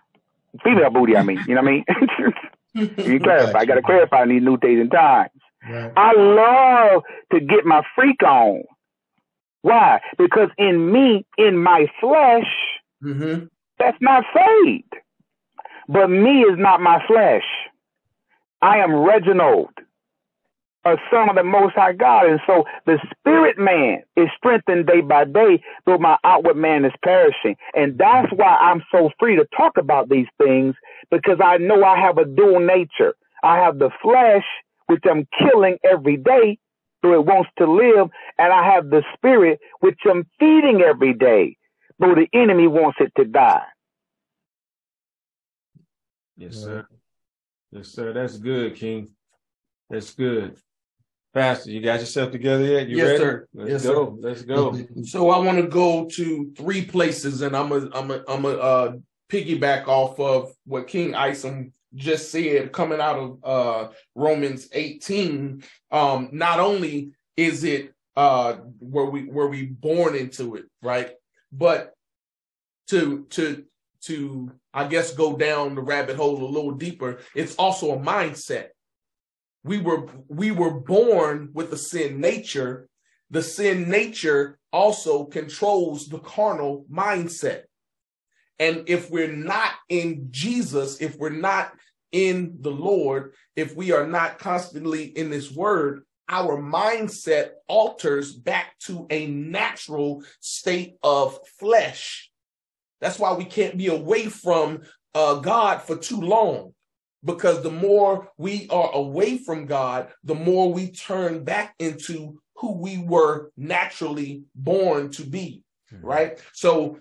Female 0.63 0.89
booty, 0.93 1.15
I 1.15 1.23
mean. 1.23 1.43
You 1.47 1.55
know 1.55 1.61
what 1.61 1.69
I 1.69 2.83
mean? 2.83 2.93
you 2.97 3.19
clarify. 3.19 3.59
I 3.59 3.65
got 3.65 3.75
to 3.75 3.81
clarify 3.81 4.23
in 4.23 4.29
these 4.29 4.41
new 4.43 4.57
days 4.57 4.79
and 4.79 4.91
times. 4.91 5.31
Right. 5.67 5.91
I 5.95 6.13
love 6.13 7.03
to 7.31 7.39
get 7.39 7.65
my 7.65 7.83
freak 7.95 8.23
on. 8.23 8.63
Why? 9.61 10.01
Because 10.17 10.49
in 10.57 10.91
me, 10.91 11.25
in 11.37 11.57
my 11.57 11.85
flesh, 11.99 12.47
mm-hmm. 13.03 13.45
that's 13.77 13.97
not 14.01 14.23
saved. 14.33 14.93
But 15.87 16.07
me 16.07 16.41
is 16.41 16.57
not 16.57 16.81
my 16.81 17.03
flesh. 17.05 17.43
I 18.61 18.77
am 18.77 18.93
Reginald 18.93 19.69
a 20.85 20.97
son 21.11 21.29
of 21.29 21.35
the 21.35 21.43
Most 21.43 21.75
High 21.75 21.93
God. 21.93 22.27
And 22.27 22.39
so 22.47 22.65
the 22.85 22.97
spirit 23.11 23.57
man 23.57 24.03
is 24.15 24.27
strengthened 24.37 24.87
day 24.87 25.01
by 25.01 25.25
day, 25.25 25.63
though 25.85 25.97
my 25.97 26.17
outward 26.23 26.57
man 26.57 26.85
is 26.85 26.93
perishing. 27.03 27.55
And 27.75 27.97
that's 27.97 28.31
why 28.33 28.57
I'm 28.57 28.83
so 28.91 29.11
free 29.19 29.35
to 29.35 29.47
talk 29.55 29.77
about 29.77 30.09
these 30.09 30.27
things 30.37 30.75
because 31.09 31.39
I 31.43 31.57
know 31.57 31.83
I 31.83 31.99
have 31.99 32.17
a 32.17 32.25
dual 32.25 32.59
nature. 32.59 33.15
I 33.43 33.57
have 33.57 33.79
the 33.79 33.89
flesh, 34.01 34.45
which 34.87 35.03
I'm 35.09 35.27
killing 35.37 35.77
every 35.83 36.17
day, 36.17 36.57
though 37.01 37.13
it 37.13 37.25
wants 37.25 37.49
to 37.57 37.71
live, 37.71 38.09
and 38.37 38.53
I 38.53 38.73
have 38.73 38.89
the 38.89 39.03
spirit, 39.13 39.59
which 39.79 39.99
I'm 40.09 40.27
feeding 40.39 40.81
every 40.81 41.13
day, 41.13 41.57
though 41.99 42.15
the 42.15 42.27
enemy 42.33 42.67
wants 42.67 42.97
it 42.99 43.11
to 43.17 43.25
die. 43.25 43.63
Yes, 46.37 46.55
sir. 46.55 46.87
Yes, 47.71 47.87
sir. 47.89 48.13
That's 48.13 48.37
good, 48.37 48.75
King. 48.75 49.09
That's 49.89 50.13
good. 50.13 50.57
Pastor, 51.33 51.71
you 51.71 51.81
got 51.81 51.99
yourself 52.01 52.31
together 52.31 52.65
yet? 52.65 52.89
You 52.89 52.97
Yes, 52.97 53.05
ready? 53.07 53.19
sir. 53.19 53.47
Let's 53.53 53.71
Yes, 53.71 53.83
go. 53.83 54.17
Let's 54.19 54.41
go. 54.41 54.77
So 55.03 55.29
I 55.29 55.39
want 55.39 55.57
to 55.59 55.67
go 55.67 56.05
to 56.05 56.51
three 56.57 56.83
places, 56.83 57.41
and 57.41 57.55
I'm 57.55 57.71
a 57.71 57.89
I'm 57.93 58.11
a 58.11 58.23
I'm 58.27 58.45
a 58.45 58.49
uh, 58.49 58.93
piggyback 59.29 59.87
off 59.87 60.19
of 60.19 60.51
what 60.65 60.87
King 60.87 61.15
Isom 61.15 61.71
just 61.95 62.31
said, 62.31 62.73
coming 62.73 62.99
out 62.99 63.17
of 63.17 63.39
uh, 63.43 63.91
Romans 64.15 64.67
18. 64.73 65.63
Um, 65.91 66.29
not 66.33 66.59
only 66.59 67.11
is 67.37 67.63
it 67.63 67.93
uh, 68.17 68.55
where 68.79 69.05
we 69.05 69.25
were 69.25 69.47
we 69.47 69.65
born 69.65 70.15
into 70.15 70.55
it, 70.55 70.65
right? 70.81 71.11
But 71.51 71.93
to 72.87 73.25
to 73.31 73.63
to 74.01 74.51
I 74.73 74.87
guess 74.87 75.13
go 75.13 75.37
down 75.37 75.75
the 75.75 75.81
rabbit 75.81 76.17
hole 76.17 76.43
a 76.43 76.45
little 76.45 76.71
deeper, 76.71 77.19
it's 77.35 77.55
also 77.55 77.93
a 77.93 77.97
mindset. 77.97 78.67
We 79.63 79.77
were 79.79 80.07
we 80.27 80.51
were 80.51 80.71
born 80.71 81.49
with 81.53 81.71
a 81.73 81.77
sin 81.77 82.19
nature. 82.19 82.87
The 83.29 83.43
sin 83.43 83.89
nature 83.89 84.59
also 84.73 85.25
controls 85.25 86.07
the 86.07 86.19
carnal 86.19 86.85
mindset. 86.91 87.63
And 88.59 88.83
if 88.87 89.09
we're 89.09 89.31
not 89.31 89.71
in 89.89 90.27
Jesus, 90.31 91.01
if 91.01 91.17
we're 91.17 91.29
not 91.29 91.71
in 92.11 92.57
the 92.59 92.71
Lord, 92.71 93.33
if 93.55 93.75
we 93.75 93.91
are 93.91 94.05
not 94.05 94.39
constantly 94.39 95.05
in 95.05 95.29
this 95.29 95.51
word, 95.51 96.03
our 96.29 96.61
mindset 96.61 97.51
alters 97.67 98.33
back 98.33 98.77
to 98.79 99.05
a 99.09 99.27
natural 99.27 100.23
state 100.39 100.95
of 101.03 101.37
flesh. 101.59 102.29
That's 102.99 103.19
why 103.19 103.33
we 103.33 103.45
can't 103.45 103.77
be 103.77 103.87
away 103.87 104.25
from 104.27 104.81
uh, 105.13 105.35
God 105.35 105.81
for 105.81 105.97
too 105.97 106.21
long. 106.21 106.73
Because 107.23 107.61
the 107.61 107.71
more 107.71 108.29
we 108.37 108.67
are 108.69 108.91
away 108.93 109.37
from 109.37 109.67
God, 109.67 110.09
the 110.23 110.35
more 110.35 110.73
we 110.73 110.91
turn 110.91 111.43
back 111.43 111.75
into 111.77 112.41
who 112.55 112.73
we 112.73 112.97
were 112.97 113.51
naturally 113.57 114.43
born 114.55 115.11
to 115.11 115.23
be. 115.23 115.63
Right. 116.01 116.39
So 116.53 116.99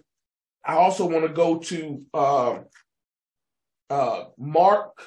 I 0.65 0.75
also 0.75 1.07
want 1.07 1.27
to 1.27 1.33
go 1.33 1.59
to 1.59 2.03
uh, 2.13 2.59
uh, 3.89 4.25
Mark 4.39 5.03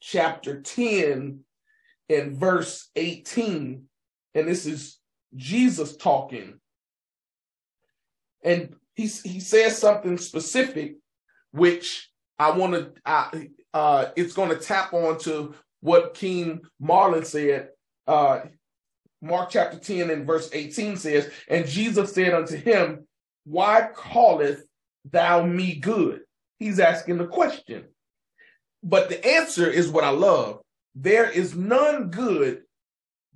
chapter 0.00 0.60
10 0.60 1.40
and 2.08 2.36
verse 2.36 2.88
18. 2.96 3.84
And 4.34 4.48
this 4.48 4.66
is 4.66 4.98
Jesus 5.36 5.96
talking. 5.96 6.60
And 8.42 8.74
he, 8.94 9.06
he 9.06 9.40
says 9.40 9.78
something 9.78 10.18
specific, 10.18 10.96
which 11.52 12.10
I 12.38 12.52
want 12.52 12.74
to, 12.74 12.92
I, 13.04 13.48
uh, 13.74 14.06
it's 14.16 14.32
going 14.32 14.50
to 14.50 14.56
tap 14.56 14.92
onto 14.92 15.54
what 15.80 16.14
King 16.14 16.60
Marlon 16.82 17.24
said. 17.24 17.68
Uh, 18.06 18.40
Mark 19.22 19.50
chapter 19.50 19.78
10 19.78 20.10
and 20.10 20.26
verse 20.26 20.48
18 20.52 20.96
says, 20.96 21.30
And 21.48 21.66
Jesus 21.66 22.12
said 22.12 22.32
unto 22.32 22.56
him, 22.56 23.06
Why 23.44 23.88
callest 23.94 24.64
thou 25.10 25.44
me 25.44 25.74
good? 25.74 26.22
He's 26.58 26.80
asking 26.80 27.18
the 27.18 27.26
question. 27.26 27.84
But 28.82 29.08
the 29.08 29.24
answer 29.26 29.68
is 29.68 29.90
what 29.90 30.04
I 30.04 30.10
love. 30.10 30.60
There 30.94 31.30
is 31.30 31.54
none 31.54 32.10
good 32.10 32.62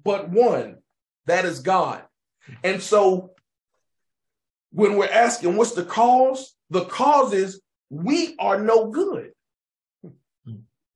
but 0.04 0.28
one, 0.28 0.78
that 1.26 1.44
is 1.44 1.60
God. 1.60 2.02
And 2.62 2.82
so 2.82 3.30
when 4.72 4.96
we're 4.96 5.08
asking 5.08 5.56
what's 5.56 5.72
the 5.72 5.84
cause, 5.84 6.54
the 6.70 6.84
cause 6.84 7.32
is 7.32 7.60
we 7.90 8.34
are 8.38 8.60
no 8.60 8.90
good. 8.90 9.32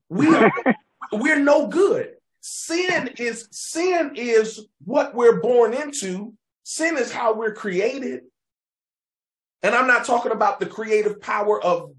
We 0.08 0.34
are, 0.34 0.52
we're 1.12 1.38
no 1.40 1.66
good. 1.68 2.14
Sin 2.40 3.10
is 3.18 3.48
sin 3.50 4.12
is 4.14 4.66
what 4.84 5.14
we're 5.14 5.40
born 5.40 5.74
into. 5.74 6.34
Sin 6.62 6.96
is 6.96 7.12
how 7.12 7.34
we're 7.34 7.54
created. 7.54 8.22
And 9.62 9.74
I'm 9.74 9.86
not 9.88 10.04
talking 10.04 10.32
about 10.32 10.60
the 10.60 10.66
creative 10.66 11.20
power 11.20 11.62
of 11.62 11.92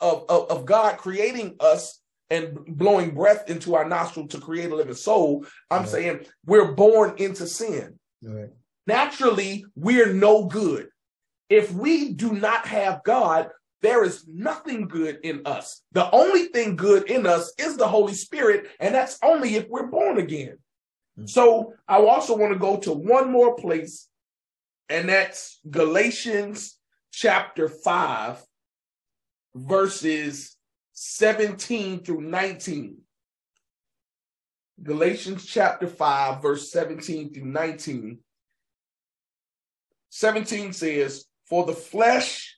of, 0.00 0.24
of, 0.30 0.50
of 0.50 0.64
God 0.64 0.96
creating 0.96 1.56
us 1.60 2.00
and 2.30 2.58
blowing 2.66 3.10
breath 3.14 3.50
into 3.50 3.74
our 3.74 3.86
nostril 3.86 4.28
to 4.28 4.38
create 4.40 4.70
a 4.70 4.74
living 4.74 4.94
soul. 4.94 5.44
I'm 5.70 5.80
Right. 5.80 5.88
saying 5.88 6.26
we're 6.46 6.72
born 6.72 7.14
into 7.18 7.46
sin. 7.46 7.98
Right. 8.22 8.48
Naturally, 8.86 9.66
we're 9.76 10.12
no 10.12 10.46
good. 10.46 10.88
If 11.50 11.72
we 11.72 12.12
do 12.12 12.32
not 12.32 12.66
have 12.66 13.02
God, 13.04 13.50
there 13.82 14.04
is 14.04 14.26
nothing 14.28 14.88
good 14.88 15.20
in 15.22 15.42
us. 15.46 15.82
The 15.92 16.10
only 16.10 16.46
thing 16.46 16.76
good 16.76 17.10
in 17.10 17.26
us 17.26 17.52
is 17.58 17.76
the 17.76 17.88
Holy 17.88 18.14
Spirit, 18.14 18.68
and 18.78 18.94
that's 18.94 19.18
only 19.22 19.56
if 19.56 19.68
we're 19.68 19.86
born 19.86 20.18
again. 20.18 20.58
Mm. 21.18 21.28
So 21.28 21.74
I 21.88 21.96
also 21.96 22.36
want 22.36 22.52
to 22.52 22.58
go 22.58 22.76
to 22.78 22.92
one 22.92 23.32
more 23.32 23.56
place, 23.56 24.08
and 24.88 25.08
that's 25.08 25.60
Galatians 25.68 26.78
chapter 27.12 27.68
5, 27.68 28.42
verses 29.54 30.56
17 30.92 32.04
through 32.04 32.20
19. 32.22 32.98
Galatians 34.82 35.44
chapter 35.44 35.86
5, 35.86 36.42
verse 36.42 36.70
17 36.70 37.34
through 37.34 37.44
19. 37.44 38.18
17 40.10 40.72
says, 40.72 41.26
For 41.46 41.64
the 41.64 41.74
flesh 41.74 42.49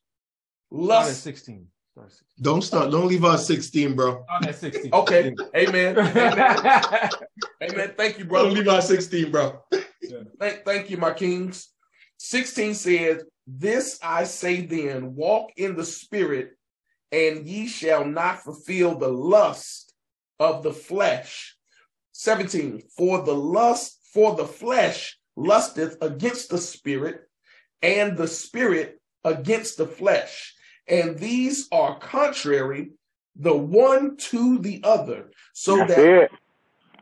Start 0.73 0.91
at 0.91 1.07
lust. 1.07 1.23
16. 1.23 1.67
Start 1.93 2.07
at 2.07 2.13
16. 2.13 2.43
Don't 2.43 2.63
start. 2.63 2.91
Don't 2.91 3.07
leave 3.07 3.25
out 3.25 3.41
16, 3.41 3.95
bro. 3.95 4.25
Start 4.25 4.47
at 4.47 4.55
16. 4.57 4.91
Okay. 4.95 5.35
Amen. 5.55 5.99
Amen. 5.99 7.11
Amen. 7.63 7.93
Thank 7.97 8.19
you, 8.19 8.25
bro. 8.25 8.45
Don't 8.45 8.55
brother. 8.55 8.61
leave 8.65 8.69
out 8.69 8.85
16, 8.85 9.31
bro. 9.31 9.63
Thank, 10.41 10.65
thank 10.65 10.91
you, 10.91 10.97
my 10.97 11.13
kings. 11.13 11.69
16 12.19 12.75
says, 12.75 13.25
This 13.47 13.99
I 14.03 14.25
say 14.25 14.63
then, 14.63 15.15
walk 15.15 15.51
in 15.57 15.77
the 15.77 15.85
spirit, 15.85 16.57
and 17.11 17.47
ye 17.47 17.67
shall 17.67 18.05
not 18.05 18.43
fulfill 18.43 18.97
the 18.97 19.09
lust 19.09 19.93
of 20.41 20.63
the 20.63 20.73
flesh. 20.73 21.57
17, 22.13 22.83
for 22.97 23.23
the 23.23 23.35
lust, 23.35 23.99
for 24.13 24.35
the 24.35 24.47
flesh 24.47 25.19
lusteth 25.37 25.97
against 26.01 26.51
the 26.51 26.59
spirit, 26.59 27.23
and 27.83 28.17
the 28.17 28.29
spirit 28.29 29.01
against 29.25 29.77
the 29.77 29.87
flesh. 29.87 30.55
And 30.89 31.19
these 31.19 31.69
are 31.73 31.99
contrary 31.99 32.91
the 33.37 33.57
one 33.57 34.17
to 34.19 34.59
the 34.59 34.81
other, 34.85 35.31
so 35.55 35.79
That's 35.79 35.95
that 35.95 36.23
it. 36.25 36.31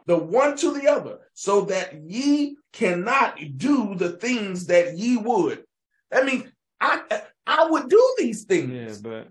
the 0.06 0.16
one 0.16 0.56
to 0.58 0.72
the 0.72 0.88
other, 0.88 1.18
so 1.34 1.62
that 1.62 2.02
ye 2.02 2.56
cannot 2.72 3.38
do 3.56 3.94
the 3.96 4.10
things 4.12 4.66
that 4.66 4.96
ye 4.96 5.16
would. 5.16 5.64
i 6.12 6.22
mean 6.22 6.52
I 6.80 7.22
I 7.46 7.68
would 7.68 7.88
do 7.88 8.14
these 8.18 8.44
things 8.44 8.70
Yeah, 8.70 8.84
things. 8.86 9.00
but 9.02 9.28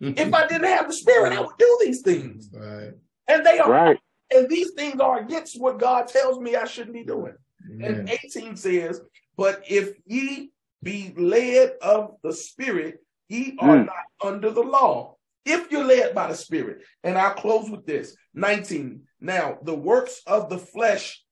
If 0.00 0.34
I 0.34 0.46
didn't 0.46 0.68
have 0.68 0.88
the 0.88 0.92
spirit, 0.94 1.32
I 1.32 1.40
would 1.40 1.56
do 1.58 1.78
these 1.80 2.02
things. 2.02 2.50
right. 2.52 2.92
And 3.28 3.44
they 3.46 3.58
are 3.58 3.70
Right. 3.70 3.98
and 4.32 4.48
these 4.48 4.72
things 4.72 5.00
are 5.00 5.20
against 5.20 5.60
what 5.60 5.78
God 5.78 6.06
tells 6.08 6.38
me 6.38 6.54
I 6.54 6.66
shouldn't 6.66 6.94
be 6.94 7.04
doing. 7.04 7.34
And 7.80 8.08
18 8.24 8.56
says, 8.56 9.00
But 9.36 9.64
if 9.68 9.94
ye 10.06 10.50
be 10.82 11.12
led 11.16 11.72
of 11.82 12.16
the 12.22 12.32
Spirit, 12.32 13.02
ye 13.30 13.56
are 13.60 13.78
Mm. 13.78 13.86
not 13.86 14.06
under 14.20 14.50
the 14.50 14.62
law. 14.62 15.16
If 15.46 15.70
you're 15.70 15.84
led 15.84 16.14
by 16.14 16.26
the 16.28 16.34
Spirit. 16.36 16.84
And 17.02 17.16
I'll 17.16 17.32
close 17.34 17.70
with 17.70 17.86
this 17.86 18.14
19. 18.34 19.06
Now, 19.20 19.58
the 19.62 19.74
works 19.74 20.20
of 20.26 20.50
the 20.50 20.58
flesh 20.58 21.24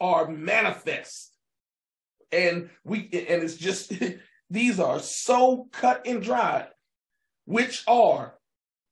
are 0.00 0.28
manifest. 0.28 1.34
And 2.30 2.68
we 2.84 2.98
and 3.12 3.42
it's 3.42 3.56
just 3.56 3.92
these 4.50 4.78
are 4.80 5.00
so 5.00 5.68
cut 5.72 6.06
and 6.06 6.22
dried, 6.22 6.68
which 7.46 7.84
are 7.86 8.38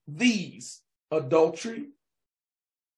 these 0.07 0.81
adultery, 1.11 1.89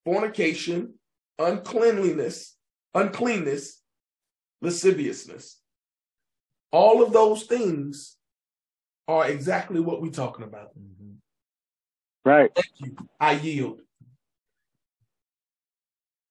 fornication, 0.04 0.94
uncleanliness, 1.38 2.56
uncleanness, 2.94 3.82
lasciviousness. 4.60 5.58
All 6.70 7.02
of 7.02 7.12
those 7.12 7.44
things 7.44 8.16
are 9.08 9.28
exactly 9.28 9.80
what 9.80 10.00
we're 10.00 10.10
talking 10.10 10.44
about. 10.44 10.70
Right. 12.24 12.50
Thank 12.54 12.68
you. 12.78 12.96
I 13.20 13.32
yield. 13.32 13.80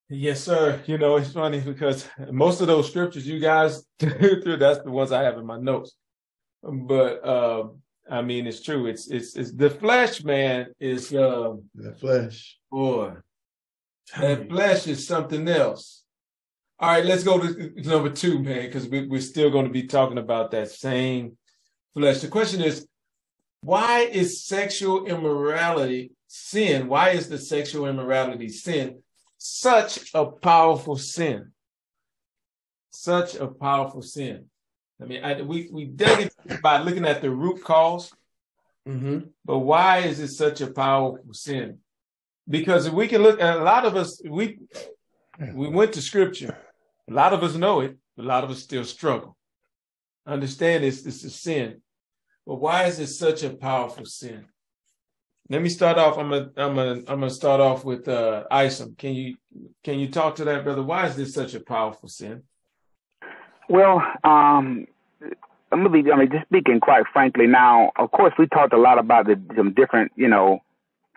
Yes, 0.10 0.44
sir. 0.44 0.82
You 0.86 0.98
know, 0.98 1.18
it's 1.18 1.32
funny 1.32 1.60
because 1.60 2.08
most 2.32 2.62
of 2.62 2.68
those 2.68 2.90
scriptures 2.90 3.28
you 3.28 3.40
guys 3.40 3.86
through, 4.00 4.58
that's 4.58 4.84
the 4.84 4.92
ones 4.92 5.12
I 5.12 5.24
have 5.24 5.38
in 5.38 5.46
my 5.46 5.58
notes. 5.60 5.94
But 6.62 7.28
um, 7.28 7.82
I 8.10 8.22
mean, 8.22 8.48
it's 8.48 8.62
true. 8.62 8.86
It's 8.88 9.08
it's 9.10 9.36
it's 9.36 9.52
the 9.54 9.70
flesh, 9.70 10.24
man, 10.24 10.68
is 10.80 11.14
um 11.14 11.64
The 11.76 11.94
flesh. 11.94 12.58
boy. 12.72 13.14
That 14.20 14.50
flesh 14.50 14.88
is 14.88 15.08
something 15.08 15.48
else. 15.48 16.04
All 16.80 16.90
right, 16.90 17.06
let's 17.06 17.24
go 17.24 17.40
to 17.40 17.72
number 17.82 18.10
two, 18.10 18.40
man, 18.40 18.66
because 18.66 18.88
we, 18.88 19.08
we're 19.08 19.22
still 19.22 19.50
going 19.50 19.66
to 19.66 19.72
be 19.72 19.84
talking 19.88 20.18
about 20.18 20.52
that 20.52 20.70
same 20.70 21.38
flesh. 21.94 22.20
The 22.20 22.28
question 22.28 22.62
is, 22.62 22.88
why 23.62 24.02
is 24.02 24.44
sexual 24.46 25.06
immorality 25.06 26.12
sin? 26.28 26.88
Why 26.88 27.10
is 27.12 27.30
the 27.30 27.38
sexual 27.38 27.88
immorality 27.88 28.50
sin 28.50 29.00
such 29.38 30.10
a 30.14 30.26
powerful 30.26 30.98
sin? 30.98 31.52
Such 32.92 33.36
a 33.36 33.48
powerful 33.48 34.02
sin. 34.02 34.46
I 35.02 35.06
mean, 35.06 35.24
I, 35.24 35.42
we 35.42 35.70
we 35.72 35.86
dug 35.86 36.22
it 36.22 36.62
by 36.62 36.82
looking 36.82 37.06
at 37.06 37.22
the 37.22 37.30
root 37.30 37.64
cause, 37.64 38.12
Mm-hmm. 38.88 39.20
but 39.46 39.60
why 39.60 40.00
is 40.00 40.20
it 40.20 40.28
such 40.28 40.60
a 40.60 40.68
powerful 40.68 41.34
sin? 41.34 41.78
Because 42.50 42.86
if 42.86 42.94
we 42.94 43.08
can 43.08 43.24
look, 43.24 43.40
a 43.40 43.56
lot 43.56 43.86
of 43.86 43.96
us 43.96 44.22
we 44.28 44.60
we 45.54 45.70
went 45.70 45.94
to 45.94 46.02
scripture. 46.02 46.58
A 47.10 47.14
lot 47.14 47.32
of 47.34 47.44
us 47.44 47.56
know 47.56 47.80
it. 47.80 47.98
A 48.18 48.22
lot 48.22 48.44
of 48.44 48.50
us 48.50 48.60
still 48.60 48.84
struggle. 48.84 49.38
Understand 50.28 50.84
this. 50.84 51.02
This 51.02 51.24
is 51.24 51.34
sin. 51.36 51.82
But 52.46 52.56
why 52.56 52.86
is 52.86 53.00
it 53.00 53.08
such 53.08 53.44
a 53.44 53.50
powerful 53.52 54.06
sin? 54.06 54.46
Let 55.50 55.62
me 55.62 55.70
start 55.70 55.98
off. 55.98 56.18
I'm 56.18 56.30
gonna 56.30 56.52
I'm 56.56 56.76
gonna 56.76 57.02
I'm 57.08 57.20
gonna 57.20 57.30
start 57.30 57.60
off 57.60 57.84
with 57.84 58.08
uh 58.08 58.46
Isom. 58.50 58.96
Can 58.98 59.14
you 59.14 59.36
can 59.84 60.00
you 60.00 60.10
talk 60.10 60.36
to 60.36 60.46
that 60.46 60.64
brother? 60.64 60.84
Why 60.84 61.08
is 61.08 61.16
this 61.16 61.34
such 61.34 61.54
a 61.54 61.60
powerful 61.60 62.10
sin? 62.10 62.44
Well, 63.70 64.02
um, 64.24 64.88
I'm 65.72 65.92
be. 65.92 66.12
I 66.12 66.16
mean, 66.16 66.30
just 66.32 66.46
speaking 66.46 66.80
quite 66.80 67.06
frankly. 67.12 67.48
Now, 67.48 67.92
of 67.98 68.12
course, 68.12 68.34
we 68.38 68.48
talked 68.48 68.74
a 68.74 68.78
lot 68.78 69.00
about 69.00 69.26
the 69.26 69.40
some 69.56 69.74
different, 69.74 70.12
you 70.16 70.28
know, 70.28 70.62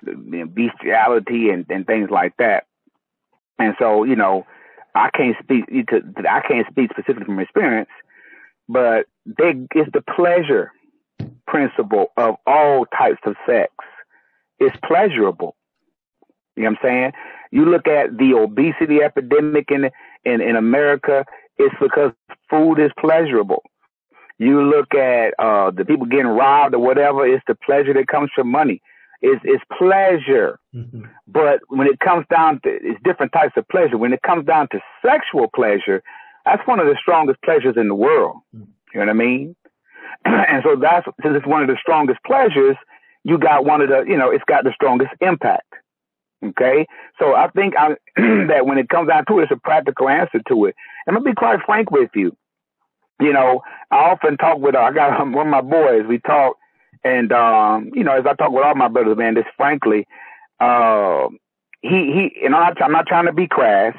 bestiality 0.02 1.50
and 1.50 1.66
and 1.68 1.87
things 1.87 2.11
like 2.11 2.37
that. 2.38 2.66
And 3.59 3.75
so, 3.78 4.04
you 4.04 4.16
know, 4.16 4.47
I 4.95 5.11
can't 5.11 5.37
speak 5.42 5.66
to. 5.88 6.02
I 6.28 6.40
can't 6.40 6.66
speak 6.71 6.90
specifically 6.90 7.26
from 7.26 7.38
experience, 7.38 7.90
but 8.68 9.06
they 9.25 9.54
it's 9.75 9.92
the 9.92 10.02
pleasure 10.02 10.73
principle 11.46 12.12
of 12.16 12.36
all 12.46 12.86
types 12.86 13.20
of 13.24 13.36
sex. 13.46 13.72
It's 14.58 14.76
pleasurable. 14.84 15.56
You 16.56 16.64
know 16.64 16.70
what 16.70 16.78
I'm 16.78 16.88
saying? 16.88 17.12
You 17.50 17.66
look 17.66 17.86
at 17.86 18.16
the 18.16 18.34
obesity 18.34 19.02
epidemic 19.02 19.70
in 19.70 19.90
in, 20.24 20.40
in 20.40 20.56
America, 20.56 21.24
it's 21.56 21.74
because 21.80 22.12
food 22.50 22.78
is 22.78 22.90
pleasurable. 22.98 23.62
You 24.38 24.62
look 24.62 24.94
at 24.94 25.34
uh, 25.38 25.70
the 25.70 25.84
people 25.84 26.06
getting 26.06 26.26
robbed 26.26 26.74
or 26.74 26.80
whatever, 26.80 27.26
it's 27.26 27.44
the 27.46 27.54
pleasure 27.54 27.94
that 27.94 28.08
comes 28.08 28.30
from 28.34 28.50
money. 28.50 28.82
It's, 29.22 29.40
it's 29.44 29.64
pleasure. 29.78 30.58
But 31.26 31.60
when 31.68 31.86
it 31.86 31.98
comes 32.00 32.26
down 32.28 32.60
to, 32.64 32.68
it's 32.68 33.00
different 33.02 33.32
types 33.32 33.54
of 33.56 33.66
pleasure. 33.68 33.96
When 33.96 34.12
it 34.12 34.20
comes 34.22 34.44
down 34.44 34.68
to 34.72 34.80
sexual 35.04 35.48
pleasure, 35.54 36.02
that's 36.44 36.66
one 36.66 36.80
of 36.80 36.86
the 36.86 36.96
strongest 37.00 37.40
pleasures 37.42 37.76
in 37.76 37.88
the 37.88 37.94
world. 37.94 38.36
You 38.92 39.00
know 39.00 39.06
what 39.06 39.08
I 39.08 39.14
mean? 39.14 39.56
and 40.24 40.62
so 40.64 40.76
that's, 40.80 41.06
since 41.22 41.36
it's 41.36 41.46
one 41.46 41.62
of 41.62 41.68
the 41.68 41.76
strongest 41.80 42.20
pleasures, 42.26 42.76
you 43.24 43.38
got 43.38 43.64
one 43.64 43.80
of 43.80 43.88
the, 43.88 44.04
you 44.06 44.16
know, 44.16 44.30
it's 44.30 44.44
got 44.46 44.64
the 44.64 44.72
strongest 44.74 45.10
impact. 45.20 45.72
Okay. 46.44 46.86
So 47.18 47.34
I 47.34 47.48
think 47.48 47.74
I, 47.76 47.96
that 48.16 48.66
when 48.66 48.78
it 48.78 48.88
comes 48.88 49.08
down 49.08 49.24
to 49.26 49.40
it, 49.40 49.44
it's 49.44 49.52
a 49.52 49.56
practical 49.56 50.08
answer 50.08 50.40
to 50.48 50.66
it. 50.66 50.74
And 51.06 51.16
to 51.16 51.20
be 51.20 51.34
quite 51.34 51.60
frank 51.64 51.90
with 51.90 52.10
you. 52.14 52.36
You 53.20 53.32
know, 53.32 53.62
I 53.90 53.96
often 54.10 54.36
talk 54.36 54.58
with, 54.58 54.76
I 54.76 54.92
got 54.92 55.18
one 55.32 55.46
of 55.46 55.50
my 55.50 55.60
boys, 55.62 56.04
we 56.08 56.18
talk, 56.18 56.56
and, 57.04 57.32
um, 57.32 57.90
you 57.94 58.04
know, 58.04 58.12
as 58.12 58.26
I 58.26 58.34
talk 58.34 58.52
with 58.52 58.64
all 58.64 58.74
my 58.74 58.88
brothers, 58.88 59.16
man, 59.16 59.34
just 59.34 59.48
frankly, 59.56 60.06
uh, 60.60 61.28
he, 61.82 61.88
he, 62.34 62.44
and 62.44 62.54
I'm 62.54 62.74
not, 62.74 62.82
I'm 62.82 62.92
not 62.92 63.06
trying 63.06 63.26
to 63.26 63.32
be 63.32 63.46
crass, 63.46 63.94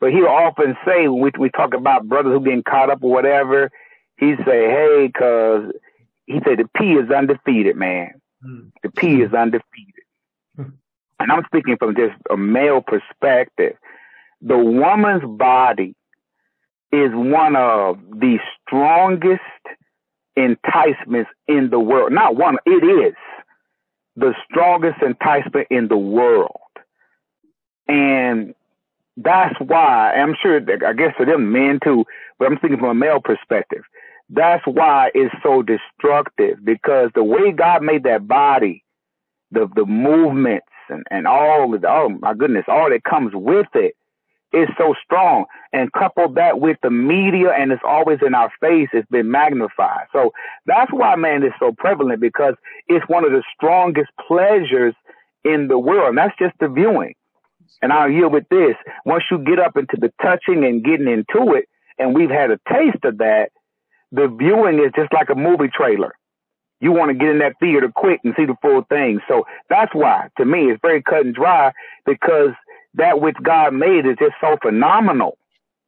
but 0.00 0.10
he'll 0.12 0.26
often 0.26 0.76
say 0.86 1.08
we, 1.08 1.30
we 1.38 1.50
talk 1.50 1.74
about 1.74 2.08
brothers 2.08 2.32
who 2.32 2.44
getting 2.44 2.62
caught 2.62 2.90
up 2.90 3.02
or 3.02 3.10
whatever, 3.10 3.70
he 4.16 4.34
say, 4.44 4.68
hey, 4.68 5.10
cause 5.16 5.72
he 6.26 6.40
said 6.44 6.58
the 6.58 6.68
P 6.76 6.92
is 6.92 7.10
undefeated, 7.10 7.76
man. 7.76 8.20
Hmm. 8.42 8.68
The 8.82 8.90
P 8.90 9.22
is 9.22 9.32
undefeated. 9.32 10.04
Hmm. 10.56 10.70
and 11.18 11.32
I'm 11.32 11.44
speaking 11.46 11.76
from 11.78 11.96
just 11.96 12.14
a 12.30 12.36
male 12.36 12.80
perspective. 12.80 13.76
The 14.40 14.58
woman's 14.58 15.24
body 15.24 15.94
is 16.92 17.10
one 17.12 17.56
of 17.56 17.98
the 18.10 18.38
strongest 18.62 19.40
enticements 20.36 21.30
in 21.48 21.70
the 21.70 21.78
world. 21.78 22.12
Not 22.12 22.36
one, 22.36 22.58
it 22.66 22.84
is 22.84 23.14
the 24.16 24.34
strongest 24.48 25.02
enticement 25.02 25.68
in 25.70 25.88
the 25.88 25.96
world. 25.96 26.60
And 27.88 28.54
that's 29.16 29.54
why, 29.60 30.14
I'm 30.14 30.34
sure, 30.40 30.56
I 30.56 30.92
guess 30.92 31.14
for 31.16 31.26
them 31.26 31.52
men 31.52 31.80
too, 31.82 32.04
but 32.38 32.46
I'm 32.46 32.58
speaking 32.58 32.78
from 32.78 32.90
a 32.90 32.94
male 32.94 33.20
perspective. 33.20 33.82
That's 34.30 34.64
why 34.66 35.10
it's 35.14 35.34
so 35.42 35.62
destructive 35.62 36.64
because 36.64 37.10
the 37.14 37.24
way 37.24 37.52
God 37.52 37.82
made 37.82 38.04
that 38.04 38.26
body, 38.26 38.84
the, 39.50 39.68
the 39.74 39.84
movements 39.84 40.66
and, 40.88 41.04
and 41.10 41.26
all 41.26 41.70
the, 41.70 41.88
oh 41.88 42.08
my 42.08 42.34
goodness, 42.34 42.64
all 42.68 42.90
that 42.90 43.04
comes 43.04 43.32
with 43.34 43.68
it 43.74 43.94
is 44.52 44.68
so 44.78 44.94
strong. 45.04 45.44
And 45.72 45.92
couple 45.92 46.28
that 46.34 46.60
with 46.60 46.78
the 46.82 46.90
media 46.90 47.50
and 47.50 47.72
it's 47.72 47.82
always 47.86 48.18
in 48.24 48.34
our 48.34 48.50
face, 48.60 48.88
it's 48.92 49.08
been 49.10 49.30
magnified. 49.30 50.06
So 50.12 50.32
that's 50.66 50.92
why, 50.92 51.16
man, 51.16 51.42
is 51.42 51.52
so 51.58 51.72
prevalent 51.76 52.20
because 52.20 52.54
it's 52.88 53.06
one 53.08 53.24
of 53.24 53.32
the 53.32 53.42
strongest 53.54 54.10
pleasures 54.26 54.94
in 55.44 55.68
the 55.68 55.78
world. 55.78 56.10
And 56.10 56.18
that's 56.18 56.38
just 56.38 56.54
the 56.60 56.68
viewing. 56.68 57.14
And 57.82 57.92
I'll 57.92 58.10
yield 58.10 58.32
with 58.32 58.48
this. 58.48 58.76
Once 59.04 59.24
you 59.30 59.38
get 59.38 59.58
up 59.58 59.76
into 59.76 59.96
the 59.98 60.12
touching 60.22 60.64
and 60.64 60.84
getting 60.84 61.08
into 61.08 61.54
it, 61.54 61.68
and 61.98 62.14
we've 62.14 62.30
had 62.30 62.50
a 62.50 62.58
taste 62.72 63.04
of 63.04 63.18
that, 63.18 63.50
the 64.14 64.28
viewing 64.28 64.78
is 64.78 64.92
just 64.96 65.12
like 65.12 65.28
a 65.30 65.34
movie 65.34 65.68
trailer. 65.72 66.14
You 66.80 66.92
want 66.92 67.10
to 67.10 67.14
get 67.14 67.28
in 67.28 67.38
that 67.38 67.54
theater 67.60 67.90
quick 67.94 68.20
and 68.24 68.34
see 68.36 68.44
the 68.44 68.56
full 68.60 68.82
thing. 68.88 69.20
So 69.28 69.44
that's 69.70 69.94
why, 69.94 70.28
to 70.38 70.44
me, 70.44 70.70
it's 70.70 70.80
very 70.82 71.02
cut 71.02 71.24
and 71.24 71.34
dry 71.34 71.72
because 72.04 72.50
that 72.94 73.20
which 73.20 73.36
God 73.42 73.74
made 73.74 74.06
is 74.06 74.16
just 74.18 74.34
so 74.40 74.56
phenomenal. 74.62 75.38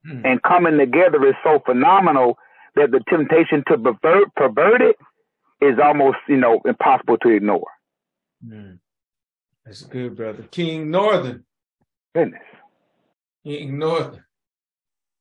Hmm. 0.04 0.24
And 0.24 0.42
coming 0.42 0.78
together 0.78 1.26
is 1.26 1.34
so 1.44 1.60
phenomenal 1.64 2.38
that 2.76 2.90
the 2.90 3.00
temptation 3.08 3.62
to 3.68 3.78
pervert, 3.78 4.34
pervert 4.34 4.80
it 4.82 4.96
is 5.60 5.78
almost, 5.82 6.18
you 6.28 6.36
know, 6.36 6.60
impossible 6.64 7.18
to 7.18 7.28
ignore. 7.30 7.70
Mm. 8.46 8.78
That's 9.64 9.82
good, 9.82 10.16
brother. 10.16 10.44
King 10.50 10.90
Northern. 10.90 11.44
Goodness. 12.14 12.42
King 13.44 13.78
Northern. 13.78 14.24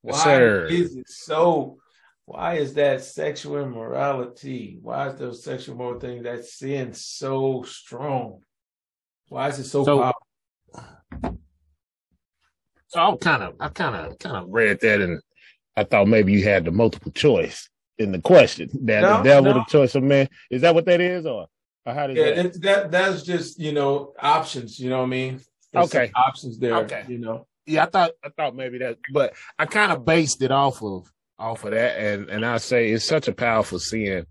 Why 0.01 0.11
Yes, 0.13 0.23
sir. 0.23 0.65
is 0.67 0.95
it 0.95 1.09
so? 1.09 1.77
Why 2.25 2.55
is 2.55 2.73
that 2.73 3.03
sexual 3.03 3.61
immorality? 3.61 4.79
Why 4.81 5.09
is 5.09 5.19
those 5.19 5.43
sexual 5.43 5.75
moral 5.75 5.99
things 5.99 6.23
that 6.23 6.43
sin 6.45 6.93
so 6.93 7.63
strong? 7.63 8.41
Why 9.29 9.49
is 9.49 9.59
it 9.59 9.65
so, 9.65 9.83
So- 9.85 9.99
powerful? 9.99 11.39
So 12.87 12.99
I 13.01 13.15
kind 13.17 13.43
of, 13.43 13.55
I 13.59 13.69
kind 13.69 13.95
of, 13.95 14.17
kind 14.19 14.37
of 14.37 14.45
read 14.49 14.79
that, 14.81 15.01
and 15.01 15.21
I 15.75 15.83
thought 15.83 16.07
maybe 16.07 16.31
you 16.31 16.43
had 16.43 16.65
the 16.65 16.71
multiple 16.71 17.11
choice 17.11 17.69
in 17.97 18.11
the 18.11 18.21
question. 18.21 18.69
That 18.85 19.01
No, 19.01 19.17
the 19.17 19.23
devil, 19.23 19.53
no. 19.53 19.59
the 19.59 19.65
choice 19.65 19.95
of 19.95 20.03
man. 20.03 20.29
Is 20.49 20.61
that 20.61 20.73
what 20.73 20.85
that 20.85 21.01
is, 21.01 21.25
or, 21.25 21.47
or 21.85 21.93
how 21.93 22.07
does 22.07 22.15
Yeah, 22.17 22.31
that? 22.43 22.53
that, 22.53 22.61
that 22.61 22.91
that's 22.91 23.23
just 23.23 23.59
you 23.59 23.73
know 23.73 24.13
options. 24.19 24.79
You 24.79 24.89
know 24.89 24.99
what 24.99 25.05
I 25.05 25.07
mean? 25.07 25.41
There's 25.73 25.93
Okay. 25.93 26.11
options 26.15 26.57
there. 26.57 26.77
Okay. 26.77 27.03
You 27.07 27.17
know. 27.17 27.47
Yeah, 27.65 27.83
I 27.83 27.87
thought, 27.87 28.11
I 28.23 28.29
thought 28.29 28.55
maybe 28.55 28.77
that, 28.77 28.97
but 29.11 29.33
I 29.59 29.65
kind 29.65 29.91
of 29.91 30.05
based 30.05 30.41
it 30.43 30.51
off 30.51 30.81
of, 30.83 31.11
off 31.37 31.63
of 31.65 31.71
that, 31.71 31.97
and 31.97 32.29
and 32.29 32.45
I 32.45 32.57
say 32.57 32.89
it's 32.91 33.05
such 33.05 33.27
a 33.27 33.33
powerful 33.33 33.79
sin, 33.79 34.25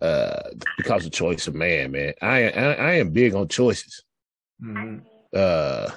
uh, 0.00 0.42
because 0.76 1.06
of 1.06 1.12
choice 1.12 1.46
of 1.46 1.54
man, 1.54 1.92
man. 1.92 2.14
I 2.22 2.50
I, 2.50 2.72
I 2.72 2.92
am 2.94 3.10
big 3.10 3.34
on 3.34 3.48
choices. 3.48 4.02
Mhm. 4.62 5.02
uh 5.34 5.90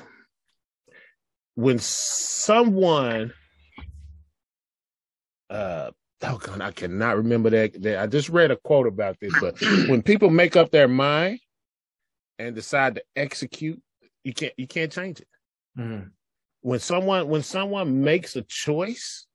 when 1.56 1.78
someone 1.80 3.34
uh 5.50 5.92
oh 6.24 6.38
God, 6.38 6.62
I 6.62 6.72
cannot 6.72 7.18
remember 7.18 7.50
that, 7.50 7.82
that 7.82 8.00
I 8.00 8.08
just 8.08 8.30
read 8.30 8.52
a 8.52 8.56
quote 8.56 8.88
about 8.88 9.20
this, 9.20 9.34
but 9.42 9.60
when 9.88 10.02
people 10.02 10.30
make 10.30 10.56
up 10.56 10.72
their 10.72 10.88
mind 10.88 11.40
and 12.40 12.56
decide 12.56 12.96
to 12.96 13.04
execute, 13.16 13.82
you 14.24 14.34
can't 14.34 14.54
you 14.58 14.68
can't 14.68 14.92
change 14.92 15.20
it. 15.20 15.28
Mhm. 15.78 16.12
When 16.62 16.80
someone 16.80 17.28
when 17.28 17.44
someone 17.44 18.04
makes 18.04 18.36
a 18.36 18.42
choice, 18.44 19.28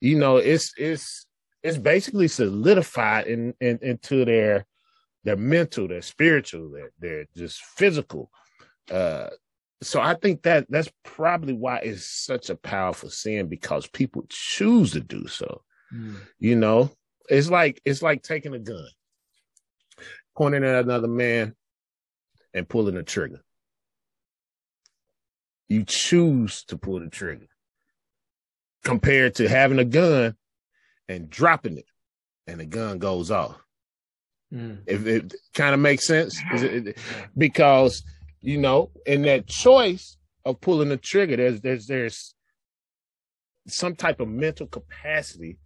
you 0.00 0.18
know, 0.18 0.36
it's 0.36 0.72
it's 0.76 1.26
it's 1.62 1.78
basically 1.78 2.28
solidified 2.28 3.26
in, 3.26 3.54
in 3.60 3.78
into 3.82 4.24
their 4.24 4.66
their 5.24 5.36
mental, 5.36 5.88
their 5.88 6.02
spiritual, 6.02 6.70
their 6.70 6.90
their 6.98 7.26
just 7.36 7.62
physical. 7.62 8.30
Uh 8.90 9.28
so 9.82 10.00
I 10.00 10.14
think 10.14 10.42
that 10.42 10.66
that's 10.70 10.90
probably 11.02 11.52
why 11.52 11.78
it's 11.78 12.04
such 12.04 12.48
a 12.48 12.56
powerful 12.56 13.10
sin 13.10 13.48
because 13.48 13.86
people 13.86 14.24
choose 14.28 14.92
to 14.92 15.00
do 15.00 15.26
so. 15.26 15.62
Mhm. 15.92 16.16
You 16.38 16.56
know, 16.56 16.92
it's 17.28 17.50
like 17.50 17.80
it's 17.84 18.02
like 18.02 18.22
taking 18.22 18.54
a 18.54 18.58
gun, 18.58 18.88
pointing 20.36 20.64
at 20.64 20.84
another 20.84 21.08
man, 21.08 21.54
and 22.54 22.68
pulling 22.68 22.94
the 22.94 23.02
trigger. 23.02 23.42
You 25.68 25.84
choose 25.84 26.64
to 26.64 26.78
pull 26.78 27.00
the 27.00 27.08
trigger 27.08 27.48
compared 28.84 29.34
to 29.36 29.48
having 29.48 29.78
a 29.78 29.84
gun 29.84 30.36
and 31.08 31.30
dropping 31.30 31.78
it, 31.78 31.86
and 32.46 32.60
the 32.60 32.66
gun 32.66 32.98
goes 32.98 33.30
off. 33.30 33.56
Mm. 34.52 34.78
If 34.86 35.06
it 35.06 35.34
kind 35.54 35.74
of 35.74 35.80
makes 35.80 36.06
sense, 36.06 36.40
it- 36.52 36.96
because 37.36 38.02
you 38.40 38.58
know, 38.58 38.90
in 39.06 39.22
that 39.22 39.46
choice 39.48 40.16
of 40.44 40.60
pulling 40.60 40.88
the 40.88 40.96
trigger, 40.96 41.36
there's 41.36 41.60
there's 41.60 41.86
there's 41.86 42.34
some 43.66 43.96
type 43.96 44.20
of 44.20 44.28
mental 44.28 44.66
capacity 44.66 45.58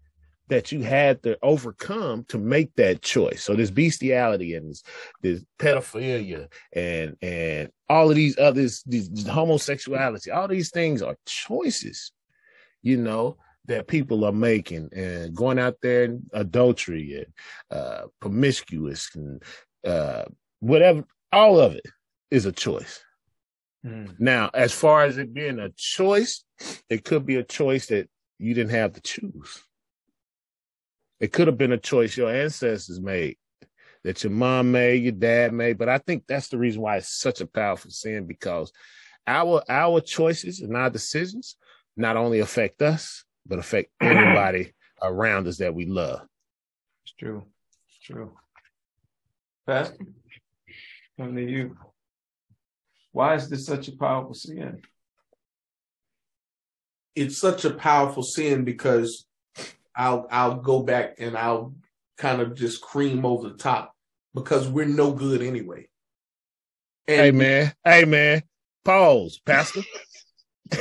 that 0.48 0.72
you 0.72 0.82
had 0.82 1.22
to 1.22 1.38
overcome 1.42 2.24
to 2.28 2.38
make 2.38 2.74
that 2.74 3.02
choice. 3.02 3.44
So 3.44 3.54
this 3.54 3.70
bestiality 3.70 4.54
and 4.54 4.70
this, 4.70 4.82
this 5.22 5.44
pedophilia 5.58 6.48
and 6.72 7.16
and 7.22 7.70
all 7.88 8.10
of 8.10 8.16
these 8.16 8.38
others, 8.38 8.82
these, 8.86 9.08
this 9.10 9.26
homosexuality, 9.26 10.30
all 10.30 10.48
these 10.48 10.70
things 10.70 11.02
are 11.02 11.16
choices, 11.26 12.12
you 12.82 12.96
know, 12.96 13.36
that 13.66 13.86
people 13.86 14.24
are 14.24 14.32
making 14.32 14.88
and 14.94 15.34
going 15.34 15.58
out 15.58 15.76
there 15.82 16.04
and 16.04 16.22
adultery 16.32 17.16
and 17.16 17.78
uh 17.78 18.06
promiscuous 18.20 19.10
and 19.14 19.42
uh 19.86 20.24
whatever, 20.60 21.04
all 21.32 21.60
of 21.60 21.74
it 21.74 21.86
is 22.30 22.46
a 22.46 22.52
choice. 22.52 23.04
Mm. 23.84 24.18
Now, 24.18 24.50
as 24.52 24.72
far 24.72 25.04
as 25.04 25.18
it 25.18 25.32
being 25.32 25.58
a 25.58 25.70
choice, 25.70 26.44
it 26.88 27.04
could 27.04 27.24
be 27.24 27.36
a 27.36 27.44
choice 27.44 27.86
that 27.86 28.08
you 28.38 28.54
didn't 28.54 28.72
have 28.72 28.92
to 28.94 29.00
choose. 29.00 29.62
It 31.18 31.32
could 31.32 31.46
have 31.46 31.58
been 31.58 31.72
a 31.72 31.78
choice 31.78 32.16
your 32.16 32.34
ancestors 32.34 33.00
made, 33.00 33.36
that 34.04 34.24
your 34.24 34.32
mom 34.32 34.72
made, 34.72 35.02
your 35.02 35.12
dad 35.12 35.52
made. 35.52 35.78
But 35.78 35.88
I 35.88 35.98
think 35.98 36.24
that's 36.26 36.48
the 36.48 36.58
reason 36.58 36.80
why 36.80 36.96
it's 36.96 37.20
such 37.20 37.40
a 37.40 37.46
powerful 37.46 37.90
sin 37.90 38.26
because 38.26 38.72
our 39.26 39.62
our 39.68 40.00
choices 40.00 40.60
and 40.60 40.76
our 40.76 40.90
decisions 40.90 41.56
not 41.96 42.16
only 42.16 42.40
affect 42.40 42.82
us, 42.82 43.24
but 43.46 43.58
affect 43.58 43.90
everybody 44.00 44.72
around 45.02 45.46
us 45.46 45.58
that 45.58 45.74
we 45.74 45.86
love. 45.86 46.20
It's 47.04 47.14
true. 47.14 47.44
It's 47.88 47.98
true. 47.98 48.36
Pastor, 49.66 50.04
come 51.18 51.36
to 51.36 51.42
you. 51.42 51.76
Why 53.12 53.34
is 53.34 53.48
this 53.48 53.66
such 53.66 53.88
a 53.88 53.96
powerful 53.96 54.34
sin? 54.34 54.82
it's 57.14 57.38
such 57.38 57.64
a 57.64 57.70
powerful 57.70 58.22
sin 58.22 58.64
because 58.64 59.26
I'll 59.94 60.26
I'll 60.30 60.56
go 60.56 60.82
back 60.82 61.16
and 61.18 61.36
I'll 61.36 61.74
kind 62.16 62.40
of 62.40 62.54
just 62.54 62.80
cream 62.80 63.24
over 63.24 63.48
the 63.48 63.56
top 63.56 63.94
because 64.34 64.68
we're 64.68 64.86
no 64.86 65.12
good 65.12 65.42
anyway. 65.42 65.88
And 67.08 67.20
Hey 67.20 67.30
man, 67.30 67.72
hey 67.84 68.04
man, 68.04 68.42
pause, 68.84 69.40
Pastor. 69.44 69.82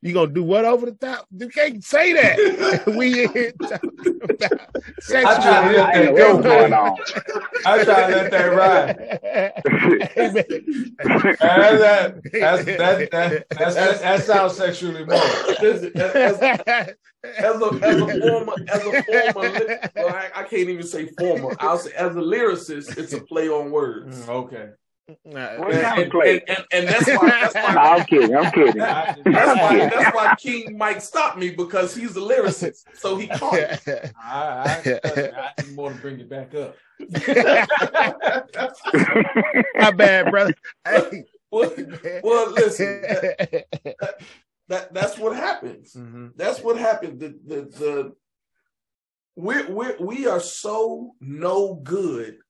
you 0.00 0.12
gonna 0.12 0.32
do 0.32 0.42
what 0.42 0.64
over 0.64 0.86
the 0.86 0.92
top? 0.92 1.26
You 1.36 1.48
can't 1.48 1.82
say 1.82 2.12
that. 2.12 2.86
we 2.96 3.24
in 3.24 3.32
here 3.32 3.52
talking 3.52 4.20
about 4.22 4.76
sexual. 5.00 5.34
tried 5.34 5.72
to 5.72 5.80
I 5.80 5.92
ain't 5.92 6.16
going 6.16 6.72
on. 6.72 6.96
I 7.66 7.84
try 7.84 8.10
to 8.10 8.16
let 8.16 8.30
that 8.30 8.46
ride. 8.46 9.20
Hey, 10.14 10.32
man. 10.32 10.44
That, 10.98 12.20
that's, 12.32 12.64
that, 12.64 13.10
that, 13.10 13.46
that's, 13.50 13.74
that, 13.74 14.00
that 14.00 14.22
sounds 14.24 14.56
sexually 14.56 15.04
moral. 15.04 15.22
Listen, 15.60 15.92
as, 15.96 16.38
as, 16.40 16.94
as 17.24 17.60
a 17.60 17.68
as 17.82 18.00
a 18.00 18.20
former 18.20 18.54
as 18.68 18.86
a 18.86 19.32
former 19.32 19.78
well, 19.96 20.08
I, 20.08 20.30
I 20.34 20.42
can't 20.44 20.68
even 20.68 20.86
say 20.86 21.06
former. 21.18 21.56
I'll 21.58 21.78
say 21.78 21.92
as 21.92 22.14
a 22.14 22.20
lyricist, 22.20 22.96
it's 22.96 23.12
a 23.12 23.20
play 23.20 23.48
on 23.48 23.70
words. 23.70 24.26
Mm, 24.26 24.28
okay. 24.28 24.70
What 25.22 25.72
And, 25.72 26.12
and, 26.12 26.42
and, 26.48 26.66
and 26.70 26.88
that's 26.88 27.06
why 27.08 27.28
that's 27.30 27.54
No, 27.54 27.62
I'm 27.62 28.04
kidding. 28.04 28.36
I'm 28.36 28.52
kidding. 28.52 28.74
that's 28.76 29.24
why 29.24 29.78
that's 29.88 30.14
why 30.14 30.34
King 30.38 30.76
Mike 30.76 31.00
stopped 31.00 31.38
me 31.38 31.50
because 31.50 31.94
he's 31.94 32.14
a 32.16 32.20
lyricist. 32.20 32.84
So 32.94 33.16
he 33.16 33.26
caught 33.26 33.54
it. 33.54 34.12
I, 34.22 35.00
I, 35.02 35.52
I 35.58 35.62
need 35.62 35.74
more 35.74 35.92
to 35.92 35.98
bring 35.98 36.20
it 36.20 36.28
back 36.28 36.54
up. 36.54 36.76
My 39.76 39.90
bad, 39.92 40.30
brother. 40.30 40.54
Hey. 40.84 41.24
Well, 41.50 41.72
well 42.22 42.50
listen, 42.52 43.00
that, 43.00 44.20
that 44.68 44.92
that's 44.92 45.16
what 45.16 45.34
happens. 45.34 45.94
Mhm. 45.94 46.32
That's 46.36 46.60
what 46.60 46.76
happened. 46.76 47.20
The 47.20 47.28
the 47.46 47.62
the 47.62 48.14
we 49.36 49.64
we 49.64 49.86
we 49.98 50.26
are 50.26 50.40
so 50.40 51.14
no 51.20 51.76
good 51.82 52.40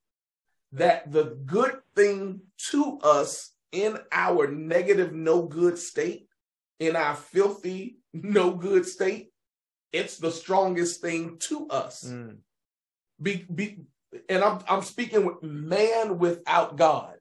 that 0.72 1.10
the 1.12 1.36
good 1.46 1.78
thing 1.94 2.40
to 2.70 2.98
us 3.02 3.52
in 3.72 3.98
our 4.12 4.48
negative 4.48 5.12
no 5.12 5.42
good 5.42 5.78
state, 5.78 6.28
in 6.78 6.96
our 6.96 7.14
filthy 7.14 7.98
no 8.12 8.52
good 8.52 8.86
state, 8.86 9.30
it's 9.92 10.18
the 10.18 10.30
strongest 10.30 11.00
thing 11.00 11.36
to 11.38 11.66
us. 11.68 12.04
Mm. 12.04 12.38
Be, 13.20 13.46
be, 13.52 13.80
and 14.28 14.44
I'm 14.44 14.60
I'm 14.68 14.82
speaking 14.82 15.24
with 15.26 15.42
man 15.42 16.18
without 16.18 16.76
God 16.76 17.16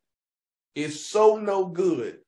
is 0.76 1.06
so 1.06 1.38
no 1.38 1.66
good 1.66 2.20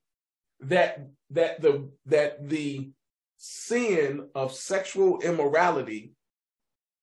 that 0.61 1.07
that 1.29 1.61
the 1.61 1.89
that 2.07 2.49
the 2.49 2.89
sin 3.37 4.27
of 4.35 4.53
sexual 4.53 5.21
immorality, 5.21 6.13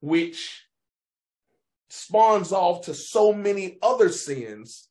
which 0.00 0.65
spawns 1.88 2.52
off 2.52 2.86
to 2.86 2.94
so 2.94 3.32
many 3.32 3.78
other 3.82 4.08
sins, 4.08 4.88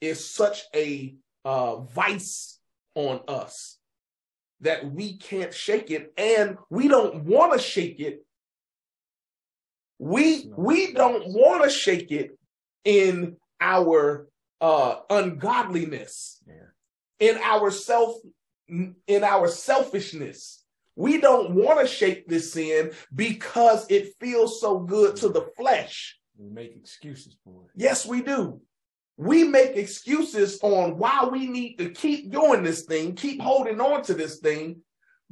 is 0.00 0.28
such 0.28 0.64
a 0.74 1.14
uh, 1.44 1.76
vice 1.76 2.58
on 2.94 3.20
us 3.28 3.78
that 4.60 4.90
we 4.90 5.16
can't 5.16 5.54
shake 5.54 5.90
it, 5.90 6.12
and 6.16 6.58
we 6.70 6.88
don't 6.88 7.24
want 7.24 7.52
to 7.52 7.58
shake 7.58 8.00
it. 8.00 8.24
We 9.98 10.50
we 10.56 10.92
don't 10.92 11.26
want 11.28 11.64
to 11.64 11.70
shake 11.70 12.12
it 12.12 12.38
in 12.84 13.36
our 13.60 14.28
uh, 14.60 14.96
ungodliness, 15.10 16.42
in 17.18 17.38
our 17.42 17.70
self, 17.70 18.16
in 18.68 19.24
our 19.24 19.48
selfishness. 19.48 20.57
We 20.98 21.20
don't 21.20 21.52
want 21.52 21.78
to 21.78 21.86
shake 21.86 22.26
this 22.26 22.52
sin 22.54 22.90
because 23.14 23.86
it 23.88 24.16
feels 24.18 24.60
so 24.60 24.80
good 24.80 25.14
to 25.16 25.28
the 25.28 25.42
flesh. 25.56 26.18
We 26.36 26.50
make 26.50 26.74
excuses 26.74 27.36
for 27.44 27.66
it. 27.66 27.70
Yes, 27.76 28.04
we 28.04 28.20
do. 28.20 28.60
We 29.16 29.44
make 29.44 29.76
excuses 29.76 30.58
on 30.60 30.98
why 30.98 31.28
we 31.30 31.46
need 31.46 31.76
to 31.76 31.90
keep 31.90 32.32
doing 32.32 32.64
this 32.64 32.82
thing, 32.82 33.14
keep 33.14 33.40
holding 33.40 33.80
on 33.80 34.02
to 34.04 34.14
this 34.14 34.40
thing 34.40 34.80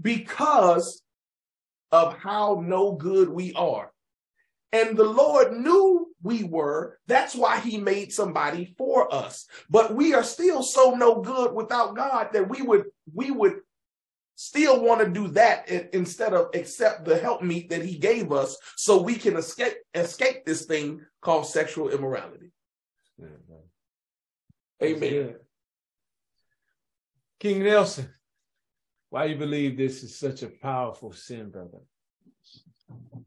because 0.00 1.02
of 1.90 2.16
how 2.16 2.62
no 2.64 2.92
good 2.92 3.29
we 3.29 3.52
are. 3.55 3.90
And 4.70 4.96
the 4.96 5.05
Lord 5.05 5.52
knew 5.52 6.07
we 6.22 6.44
were. 6.44 6.98
That's 7.09 7.35
why 7.35 7.59
he 7.59 7.79
made 7.79 8.12
somebody 8.12 8.74
for 8.79 9.12
us. 9.12 9.48
But 9.68 9.96
we 9.96 10.14
are 10.14 10.22
still 10.24 10.62
so 10.62 10.92
no 10.92 11.22
good 11.22 11.55
without 11.55 11.96
God 11.96 12.29
that 12.35 12.48
we 12.48 12.62
would 12.62 12.85
we 13.12 13.33
would 13.33 13.61
still 14.37 14.85
want 14.85 15.01
to 15.01 15.11
do 15.11 15.29
that 15.29 15.68
instead 15.92 16.33
of 16.35 16.51
accept 16.55 17.05
the 17.05 17.18
helpmeet 17.18 17.70
that 17.70 17.85
he 17.85 17.99
gave 17.99 18.31
us 18.31 18.57
so 18.77 19.03
we 19.03 19.16
can 19.16 19.37
escape 19.37 19.75
escape 19.94 20.44
this 20.44 20.66
thing 20.66 21.01
called 21.20 21.46
sexual 21.46 21.88
immorality. 21.88 22.53
Amen. 24.83 24.99
Good. 25.01 25.37
King 27.40 27.64
Nelson, 27.64 28.09
why 29.11 29.25
you 29.25 29.37
believe 29.37 29.77
this 29.77 30.03
is 30.03 30.18
such 30.18 30.42
a 30.42 30.49
powerful 30.49 31.12
sin, 31.12 31.51
brother? 31.51 31.79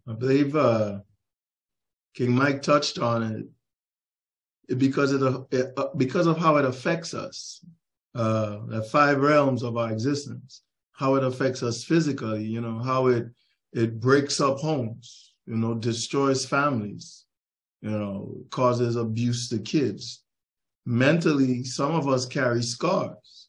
I 0.08 0.14
believe 0.14 0.56
uh, 0.56 1.00
King 2.14 2.32
Mike 2.32 2.62
touched 2.62 3.00
on 3.00 3.24
it, 3.24 3.46
it 4.70 4.80
because 4.80 5.12
of 5.12 5.20
the 5.20 5.48
it, 5.52 5.74
uh, 5.76 5.88
because 5.98 6.28
of 6.28 6.38
how 6.38 6.58
it 6.58 6.66
affects 6.66 7.14
us, 7.14 7.66
uh, 8.14 8.60
the 8.68 8.84
five 8.84 9.20
realms 9.20 9.64
of 9.64 9.78
our 9.78 9.92
existence, 9.92 10.62
how 11.00 11.16
it 11.16 11.24
affects 11.24 11.64
us 11.64 11.84
physically. 11.86 12.44
You 12.44 12.62
know 12.62 12.80
how 12.80 13.08
it 13.08 13.28
it 13.72 14.00
breaks 14.02 14.42
up 14.42 14.58
homes, 14.58 15.34
you 15.48 15.56
know, 15.56 15.74
destroys 15.74 16.46
families, 16.46 17.26
you 17.82 17.92
know, 17.92 18.36
causes 18.50 18.98
abuse 18.98 19.48
to 19.50 19.60
kids. 19.60 20.24
Mentally, 20.86 21.64
some 21.64 21.96
of 21.96 22.08
us 22.08 22.26
carry 22.26 22.62
scars. 22.62 23.48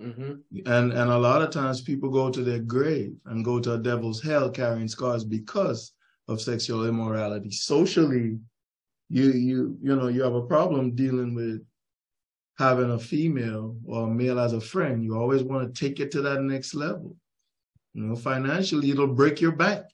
hmm 0.00 0.32
And 0.66 0.92
and 1.00 1.10
a 1.10 1.18
lot 1.28 1.42
of 1.42 1.50
times 1.50 1.80
people 1.80 2.10
go 2.10 2.28
to 2.30 2.42
their 2.42 2.58
grave 2.76 3.14
and 3.26 3.44
go 3.44 3.60
to 3.60 3.74
a 3.74 3.78
devil's 3.90 4.20
hell 4.22 4.50
carrying 4.50 4.88
scars 4.88 5.24
because 5.24 5.92
of 6.26 6.40
sexual 6.40 6.86
immorality. 6.86 7.50
Socially, 7.52 8.38
you 9.08 9.26
you 9.48 9.78
you 9.86 9.94
know 9.96 10.08
you 10.08 10.22
have 10.22 10.34
a 10.34 10.48
problem 10.54 10.96
dealing 11.04 11.34
with 11.34 11.60
having 12.60 12.90
a 12.92 12.98
female 12.98 13.76
or 13.84 14.06
a 14.06 14.10
male 14.10 14.38
as 14.38 14.52
a 14.52 14.60
friend. 14.60 15.02
You 15.02 15.16
always 15.16 15.42
want 15.42 15.62
to 15.74 15.80
take 15.84 15.98
it 15.98 16.10
to 16.12 16.22
that 16.22 16.42
next 16.42 16.74
level. 16.74 17.16
You 17.94 18.02
know, 18.04 18.14
financially, 18.16 18.90
it'll 18.90 19.08
break 19.22 19.40
your 19.40 19.52
bank. 19.52 19.84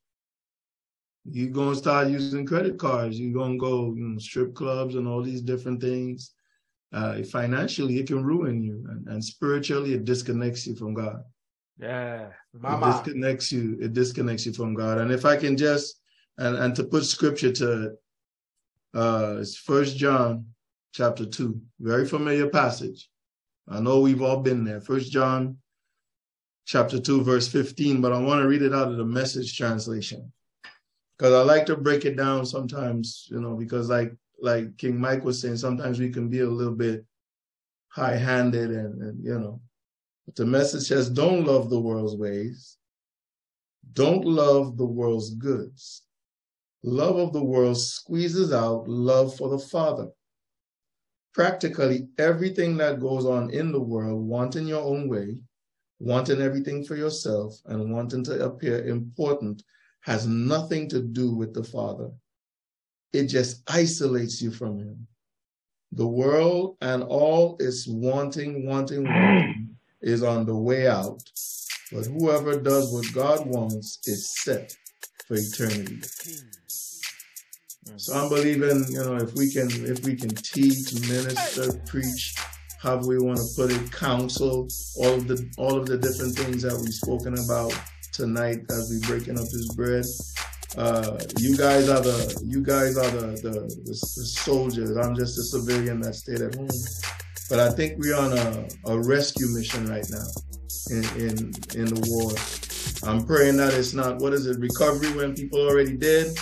You're 1.25 1.51
gonna 1.51 1.75
start 1.77 2.09
using 2.09 2.45
credit 2.47 2.79
cards. 2.79 3.19
You're 3.19 3.39
gonna 3.41 3.57
go 3.57 3.95
you 3.95 4.05
know, 4.09 4.19
strip 4.19 4.55
clubs 4.55 4.95
and 4.97 5.09
all 5.09 5.23
these 5.23 5.41
different 5.41 5.81
things. 5.81 6.33
Uh, 6.93 7.23
financially, 7.23 7.99
it 7.99 8.07
can 8.07 8.25
ruin 8.25 8.63
you, 8.63 8.85
and, 8.91 9.09
and 9.09 9.25
spiritually, 9.25 9.95
it 9.95 10.05
disconnects 10.05 10.67
you 10.67 10.75
from 10.77 10.95
God 10.95 11.23
Yeah. 11.79 12.29
it 12.55 12.61
Mama. 12.61 12.87
disconnects 12.93 13.53
you 13.53 13.77
it 13.81 13.93
disconnects 13.93 14.47
you 14.47 14.53
from 14.53 14.73
god 14.75 14.99
and 14.99 15.11
if 15.13 15.25
i 15.27 15.37
can 15.37 15.57
just 15.57 16.01
and 16.39 16.57
and 16.57 16.75
to 16.77 16.85
put 16.85 17.05
scripture 17.05 17.53
to 17.61 17.69
it 17.87 17.93
Uh, 19.03 19.37
it's 19.43 19.57
First 19.71 19.93
John 20.03 20.47
chapter 20.97 21.27
2. 21.27 21.61
Very 21.81 22.07
familiar 22.07 22.49
passage. 22.49 23.11
I 23.69 23.81
know 23.81 24.01
we've 24.01 24.23
all 24.23 24.39
been 24.39 24.65
there. 24.65 24.81
First 24.81 25.13
John 25.13 25.59
chapter 26.65 26.99
2, 26.99 27.23
verse 27.23 27.47
15, 27.49 28.01
but 28.01 28.13
I 28.13 28.19
want 28.19 28.41
to 28.41 28.49
read 28.49 28.63
it 28.63 28.73
out 28.73 28.89
of 28.89 28.97
the 28.97 29.05
message 29.05 29.57
translation. 29.57 30.33
Because 31.19 31.35
I 31.35 31.43
like 31.43 31.67
to 31.67 31.77
break 31.77 32.07
it 32.07 32.17
down 32.17 32.47
sometimes, 32.47 33.29
you 33.31 33.41
know, 33.41 33.55
because 33.55 33.91
like 33.91 34.15
like 34.41 34.77
King 34.77 34.99
Mike 34.99 35.25
was 35.25 35.41
saying, 35.41 35.57
sometimes 35.57 35.99
we 35.99 36.11
can 36.11 36.29
be 36.29 36.41
a 36.41 36.49
little 36.49 36.75
bit 36.75 37.05
high-handed 37.89 38.71
and, 38.71 39.03
and 39.03 39.25
you 39.25 39.39
know. 39.39 39.61
But 40.27 40.37
the 40.37 40.45
message 40.45 40.83
says, 40.83 41.09
don't 41.09 41.47
love 41.47 41.71
the 41.71 41.81
world's 41.81 42.17
ways. 42.17 42.77
Don't 43.93 44.25
love 44.25 44.77
the 44.77 44.85
world's 44.85 45.31
goods. 45.35 46.03
Love 46.83 47.17
of 47.17 47.33
the 47.33 47.43
world 47.43 47.79
squeezes 47.79 48.53
out 48.53 48.87
love 48.89 49.35
for 49.37 49.49
the 49.49 49.59
Father. 49.59 50.09
Practically 51.37 52.09
everything 52.17 52.79
that 52.79 52.99
goes 52.99 53.27
on 53.27 53.51
in 53.51 53.71
the 53.71 53.79
world, 53.79 54.27
wanting 54.27 54.67
your 54.67 54.83
own 54.83 55.07
way, 55.07 55.37
wanting 55.99 56.41
everything 56.41 56.83
for 56.83 56.97
yourself, 56.97 57.61
and 57.67 57.93
wanting 57.93 58.25
to 58.25 58.43
appear 58.43 58.87
important, 58.87 59.63
has 60.01 60.27
nothing 60.27 60.89
to 60.89 61.03
do 61.03 61.35
with 61.35 61.53
the 61.53 61.63
Father. 61.63 62.09
It 63.13 63.25
just 63.25 63.63
isolates 63.69 64.41
you 64.41 64.51
from 64.51 64.79
Him. 64.79 65.07
The 65.93 66.07
world 66.07 66.79
and 66.81 67.03
all 67.03 67.59
its 67.61 67.87
wanting, 67.87 68.67
wanting, 68.67 69.05
wanting 69.05 69.77
is 70.01 70.23
on 70.23 70.47
the 70.47 70.57
way 70.57 70.89
out. 70.89 71.23
But 71.93 72.07
whoever 72.07 72.59
does 72.59 72.91
what 72.95 73.13
God 73.13 73.47
wants 73.47 73.99
is 74.07 74.35
set 74.43 74.75
for 75.27 75.35
eternity. 75.35 76.01
So 77.95 78.15
I'm 78.15 78.29
believing, 78.29 78.85
you 78.91 78.99
know, 78.99 79.17
if 79.17 79.33
we 79.35 79.51
can, 79.51 79.69
if 79.71 80.05
we 80.05 80.17
can 80.17 80.31
teach, 80.31 80.93
minister, 81.09 81.73
preach, 81.87 82.35
however 82.81 83.07
we 83.07 83.19
want 83.19 83.39
to 83.39 83.47
put 83.57 83.71
it, 83.71 83.93
counsel, 83.93 84.69
all 84.97 85.15
of 85.15 85.29
the, 85.29 85.49
all 85.57 85.79
of 85.79 85.87
the 85.87 85.97
different 85.97 86.37
things 86.37 86.63
that 86.63 86.75
we've 86.75 86.93
spoken 86.93 87.35
about 87.39 87.73
tonight 88.13 88.59
as 88.71 88.91
we 88.91 89.07
breaking 89.07 89.39
up 89.39 89.45
this 89.45 89.73
bread. 89.75 90.05
Uh, 90.77 91.19
you 91.39 91.57
guys 91.57 91.89
are 91.89 92.01
the, 92.01 92.43
you 92.45 92.61
guys 92.63 92.99
are 92.99 93.11
the, 93.11 93.29
the, 93.41 93.51
the, 93.51 93.87
the 93.87 93.95
soldiers. 93.95 94.95
I'm 94.97 95.15
just 95.15 95.39
a 95.39 95.43
civilian 95.43 96.01
that 96.03 96.15
stayed 96.15 96.43
at 96.43 96.55
home. 96.55 96.69
But 97.49 97.61
I 97.61 97.71
think 97.71 97.95
we're 97.99 98.17
on 98.17 98.37
a, 98.37 98.69
a 98.87 98.99
rescue 99.01 99.47
mission 99.49 99.87
right 99.87 100.05
now 100.11 100.27
in, 100.91 101.05
in, 101.17 101.37
in 101.75 101.87
the 101.87 102.03
war. 102.11 102.35
I'm 103.09 103.25
praying 103.25 103.57
that 103.59 103.73
it's 103.73 103.95
not, 103.95 104.19
what 104.19 104.35
is 104.35 104.47
it, 104.47 104.59
recovery 104.59 105.13
when 105.15 105.35
people 105.35 105.61
already 105.61 105.97
dead? 105.97 106.37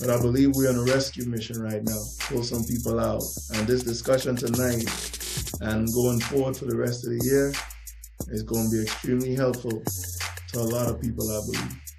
But 0.00 0.08
I 0.08 0.18
believe 0.18 0.52
we're 0.54 0.70
on 0.70 0.76
a 0.76 0.84
rescue 0.84 1.26
mission 1.26 1.60
right 1.60 1.82
now, 1.84 2.02
pull 2.20 2.42
some 2.42 2.64
people 2.64 2.98
out. 2.98 3.22
And 3.52 3.66
this 3.66 3.82
discussion 3.82 4.34
tonight 4.34 4.88
and 5.60 5.92
going 5.92 6.20
forward 6.20 6.56
for 6.56 6.64
the 6.64 6.76
rest 6.76 7.04
of 7.04 7.10
the 7.10 7.20
year 7.22 7.52
is 8.28 8.42
going 8.42 8.70
to 8.70 8.76
be 8.76 8.82
extremely 8.82 9.34
helpful 9.34 9.82
to 10.52 10.58
a 10.58 10.62
lot 10.62 10.88
of 10.88 11.02
people, 11.02 11.30
I 11.30 11.40
believe. 11.44 11.89